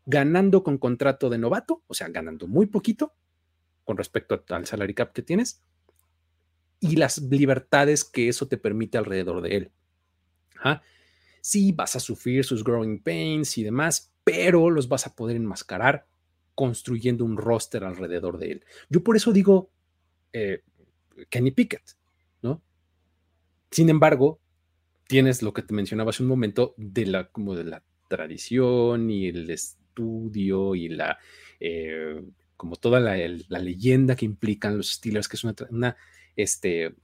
[0.05, 3.15] ganando con contrato de novato, o sea, ganando muy poquito
[3.83, 5.63] con respecto al salary cap que tienes
[6.79, 9.71] y las libertades que eso te permite alrededor de él.
[10.63, 10.81] ¿Ah?
[11.45, 16.07] Sí, vas a sufrir sus growing pains y demás, pero los vas a poder enmascarar
[16.55, 18.65] construyendo un roster alrededor de él.
[18.89, 19.69] Yo por eso digo
[20.33, 20.63] eh,
[21.29, 21.83] Kenny Pickett,
[22.41, 22.63] ¿no?
[23.69, 24.39] Sin embargo,
[25.07, 29.27] tienes lo que te mencionaba hace un momento de la, como de la tradición y
[29.27, 31.19] el estudio y la,
[31.59, 32.23] eh,
[32.57, 33.17] como toda la,
[33.59, 35.95] leyenda que implican los Steelers, que es una,
[36.35, 36.95] este,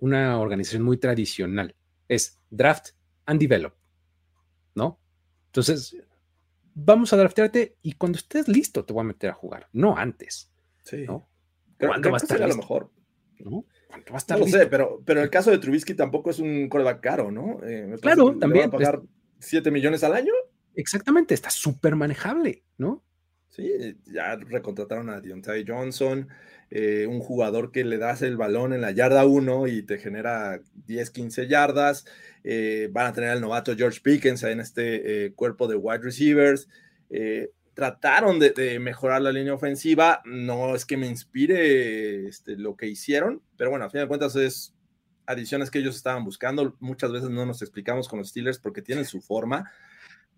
[0.00, 1.74] una organización muy tradicional.
[2.08, 2.90] Es draft,
[3.30, 3.74] and develop,
[4.74, 5.00] ¿no?
[5.46, 5.96] Entonces,
[6.74, 10.52] vamos a draftearte y cuando estés listo te voy a meter a jugar, no antes.
[10.84, 11.04] Sí.
[11.06, 11.28] ¿no?
[11.76, 12.90] Creo, que a lo mejor
[13.38, 13.64] ¿no?
[13.90, 16.68] Va a estar no lo sé, pero, pero el caso de Trubisky tampoco es un
[16.68, 17.58] coreback caro, ¿no?
[17.64, 18.64] Eh, claro, también.
[18.64, 19.02] Le van a pagar
[19.38, 20.32] 7 millones al año.
[20.74, 23.02] Exactamente, está súper manejable, ¿no?
[23.50, 26.28] Sí, ya recontrataron a Deontay Johnson,
[26.70, 30.60] eh, un jugador que le das el balón en la yarda 1 y te genera
[30.86, 32.04] 10, 15 yardas.
[32.44, 36.68] Eh, van a tener al novato George Pickens en este eh, cuerpo de wide receivers.
[37.74, 40.22] trataron de, mejorar la línea ofensiva.
[40.24, 44.36] No es que me inspire este, lo que hicieron, pero bueno, a fin de cuentas
[44.36, 44.74] es
[45.26, 46.76] adiciones que ellos estaban buscando.
[46.78, 49.68] Muchas veces no nos explicamos con los Steelers porque tienen su forma.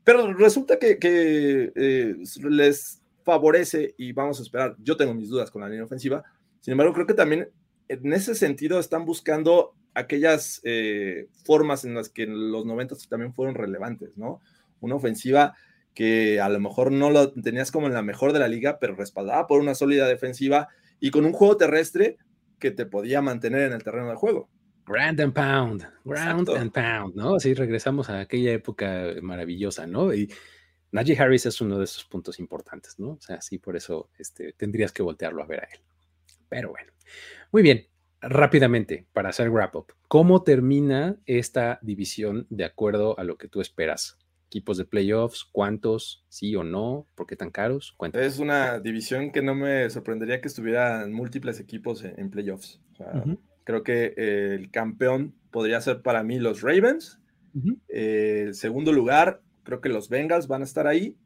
[0.02, 1.72] Pero resulta que, que
[2.42, 4.76] les favorece y vamos a esperar.
[4.78, 6.24] Yo tengo mis dudas con la línea ofensiva.
[6.60, 7.48] Sin embargo, creo que también
[7.88, 13.34] en ese sentido están buscando aquellas eh, formas en las que en los 90 también
[13.34, 14.40] fueron relevantes, ¿no?
[14.80, 15.54] Una ofensiva
[15.94, 18.94] que a lo mejor no lo tenías como en la mejor de la liga, pero
[18.94, 20.68] respaldada por una sólida defensiva
[21.00, 22.16] y con un juego terrestre
[22.58, 24.48] que te podía mantener en el terreno de juego.
[24.86, 27.36] Ground and pound, ground and pound, ¿no?
[27.36, 30.12] Así regresamos a aquella época maravillosa, ¿no?
[30.12, 30.32] Y
[30.92, 33.12] Najee Harris es uno de esos puntos importantes, ¿no?
[33.12, 35.80] O sea, sí, por eso este, tendrías que voltearlo a ver a él.
[36.48, 36.92] Pero bueno,
[37.50, 37.86] muy bien.
[38.20, 44.16] Rápidamente, para hacer wrap-up, ¿cómo termina esta división de acuerdo a lo que tú esperas?
[44.46, 45.44] ¿Equipos de playoffs?
[45.50, 46.24] ¿Cuántos?
[46.28, 47.08] ¿Sí o no?
[47.16, 47.96] ¿Por qué tan caros?
[48.12, 52.80] Es una división que no me sorprendería que estuvieran múltiples equipos en, playoffs.
[53.64, 57.18] Creo que el campeón podría ser para mí los Ravens.
[57.88, 61.16] el segundo lugar, Creo que los Bengals van a estar ahí.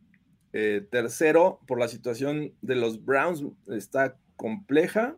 [0.52, 5.16] Eh, tercero, por la situación de los Browns, está compleja,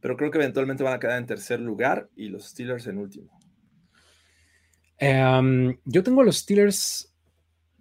[0.00, 3.38] pero creo que eventualmente van a quedar en tercer lugar y los Steelers en último.
[4.98, 7.12] Em, yo tengo a los Steelers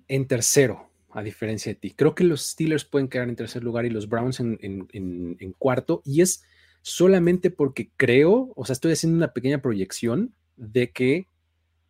[0.07, 1.91] en tercero, a diferencia de ti.
[1.91, 6.01] Creo que los Steelers pueden quedar en tercer lugar y los Browns en, en cuarto,
[6.03, 6.43] y es
[6.81, 11.27] solamente porque creo, o sea, estoy haciendo una pequeña proyección de que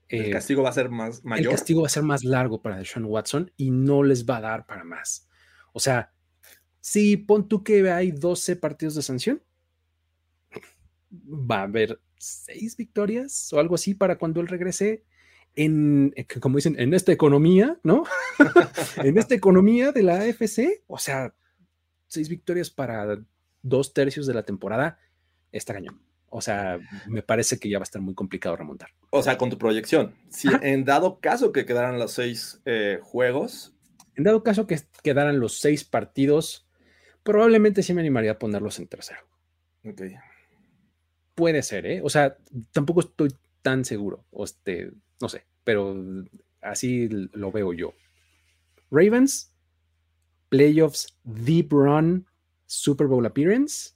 [0.07, 1.47] el eh, castigo va a ser más mayor.
[1.47, 4.41] El castigo va a ser más largo para Deshaun Watson y no les va a
[4.41, 5.27] dar para más.
[5.73, 6.13] O sea,
[6.79, 9.41] si pon tú que hay 12 partidos de sanción,
[11.11, 15.03] va a haber seis victorias o algo así para cuando él regrese
[15.55, 18.03] en, eh, como dicen, en esta economía, ¿no?
[18.97, 21.33] en esta economía de la AFC, o sea,
[22.07, 23.17] seis victorias para
[23.61, 24.99] dos tercios de la temporada,
[25.51, 26.04] está cañón.
[26.29, 28.89] O sea, me parece que ya va a estar muy complicado remontar.
[29.09, 33.73] O sea, con tu proyección, si en dado caso que quedaran los seis eh, juegos.
[34.15, 36.67] En dado caso que quedaran los seis partidos,
[37.23, 39.21] probablemente sí me animaría a ponerlos en tercero.
[39.85, 40.01] Ok.
[41.35, 42.01] Puede ser, ¿eh?
[42.03, 42.37] O sea,
[42.71, 44.25] tampoco estoy tan seguro.
[44.31, 45.95] O este, no sé, pero
[46.61, 47.93] así lo veo yo.
[48.91, 49.51] Ravens,
[50.49, 52.27] playoffs, deep run,
[52.65, 53.93] Super Bowl appearance,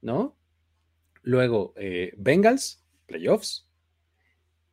[0.00, 0.36] ¿no?
[1.22, 3.66] Luego eh, Bengals, playoffs.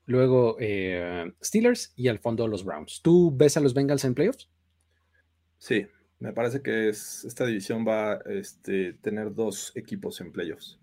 [0.06, 3.02] Luego eh, Steelers y al fondo los Browns.
[3.02, 4.50] ¿Tú ves a los Bengals en playoffs?
[5.58, 5.86] Sí,
[6.20, 10.80] me parece que esta división va a este, tener dos equipos en playoffs.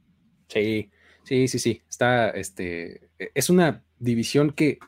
[0.49, 0.91] Sí,
[1.25, 1.83] sí, sí, sí.
[1.89, 4.79] Está, este, e, es una división que,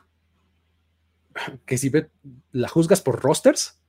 [1.65, 1.91] que si
[2.51, 3.81] la juzgas por rosters,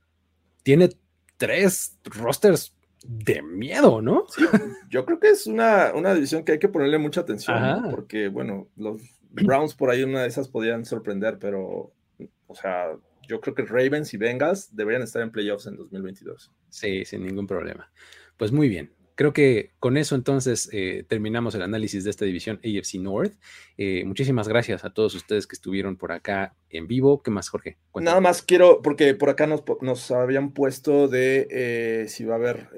[0.63, 0.89] tiene
[1.37, 2.73] tres rosters
[3.05, 4.25] de miedo, ¿no?
[4.89, 9.01] yo creo que es una, división que hay que ponerle mucha atención, porque, bueno, los
[9.29, 11.93] Browns por ahí una de esas podían sorprender, pero,
[12.47, 12.91] o sea,
[13.27, 16.51] yo creo que Ravens y Bengals deberían estar en playoffs en 2022.
[16.69, 17.91] Sí, sin ningún problema.
[18.37, 22.61] Pues muy bien, Creo que con eso entonces eh, terminamos el análisis de esta división
[22.63, 23.33] AFC North.
[23.77, 27.21] Eh, muchísimas gracias a todos ustedes que estuvieron por acá en vivo.
[27.21, 27.75] ¿Qué más, Jorge?
[27.95, 32.69] Nada más quiero, porque por acá nos, habían puesto de eh, si va a haber,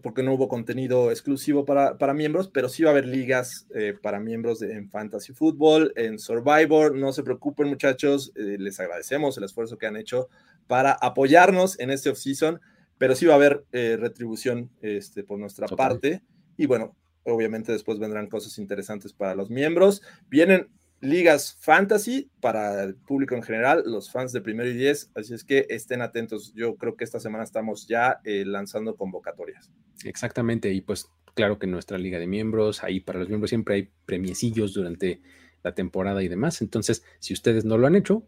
[0.00, 3.66] porque no hubo contenido exclusivo para, para miembros, pero sí va a haber ligas
[4.00, 6.94] para miembros en Fantasy Football, en Survivor.
[6.94, 10.28] No se preocupen, muchachos, les agradecemos el esfuerzo que han hecho
[10.68, 12.60] para apoyarnos en este offseason
[12.98, 16.22] pero sí va a haber eh, retribución este, por nuestra parte.
[16.56, 20.02] Y bueno, obviamente después vendrán cosas interesantes para los miembros.
[20.28, 20.68] Vienen
[21.00, 25.44] ligas fantasy para el público en general, los fans de primero y diez, así es
[25.44, 26.52] que estén atentos.
[26.54, 29.70] Yo creo que esta semana estamos ya eh, lanzando convocatorias.
[30.04, 33.90] Exactamente, y pues claro que nuestra liga de miembros, ahí para los miembros siempre hay
[34.06, 35.20] premiecillos durante
[35.62, 36.62] la temporada y demás.
[36.62, 38.26] Entonces, si ustedes no lo han hecho,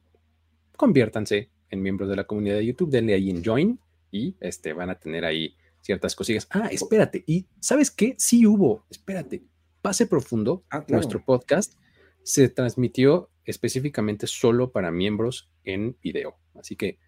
[0.77, 3.79] conviértanse en miembros de la comunidad de YouTube, denle ahí en Join
[4.11, 6.49] y este, van a tener ahí ciertas cosillas.
[6.51, 8.15] Ah, espérate, y ¿sabes qué?
[8.19, 9.45] Sí hubo, espérate,
[9.83, 11.75] Pase Profundo, ah, nuestro podcast,
[12.23, 16.37] se transmitió específicamente solo para miembros en video.
[16.55, 16.99] Así que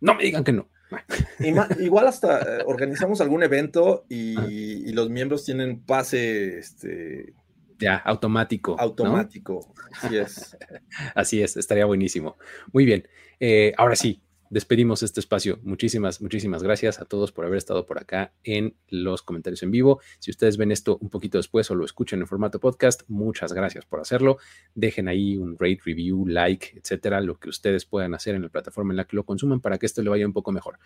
[0.00, 0.68] no me digan que no.
[1.80, 7.34] Igual hasta eh, organizamos algún evento y, los miembros tienen pase este,
[7.78, 8.76] Ya, automático.
[8.78, 10.56] Automático, así es.
[11.14, 12.36] así es, estaría buenísimo.
[12.72, 13.08] Muy bien,
[13.40, 15.58] eh, ahora sí, despedimos este espacio.
[15.62, 20.00] Muchísimas, muchísimas gracias a todos por haber estado por acá en los comentarios en vivo.
[20.18, 23.84] Si ustedes ven esto un poquito después o lo escuchan en formato podcast, muchas gracias
[23.84, 24.38] por hacerlo.
[24.74, 28.92] Dejen ahí un rate, review, like, etcétera, lo que ustedes puedan hacer en la plataforma
[28.92, 30.78] en la que lo consuman para que esto le vaya un poco mejor.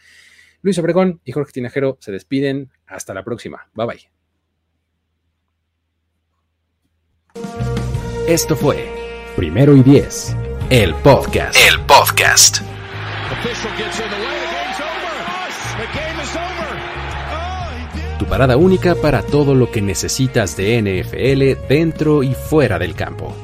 [0.63, 2.71] Luis Obregón y Jorge Tinajero se despiden.
[2.87, 3.69] Hasta la próxima.
[3.75, 4.11] Bye bye.
[8.29, 8.89] Esto fue
[9.37, 10.37] Primero y Diez,
[10.71, 11.57] el podcast.
[11.69, 12.82] El podcast.
[18.19, 23.35] Tu parada única para todo lo que necesitas de NFL dentro y fuera del campo.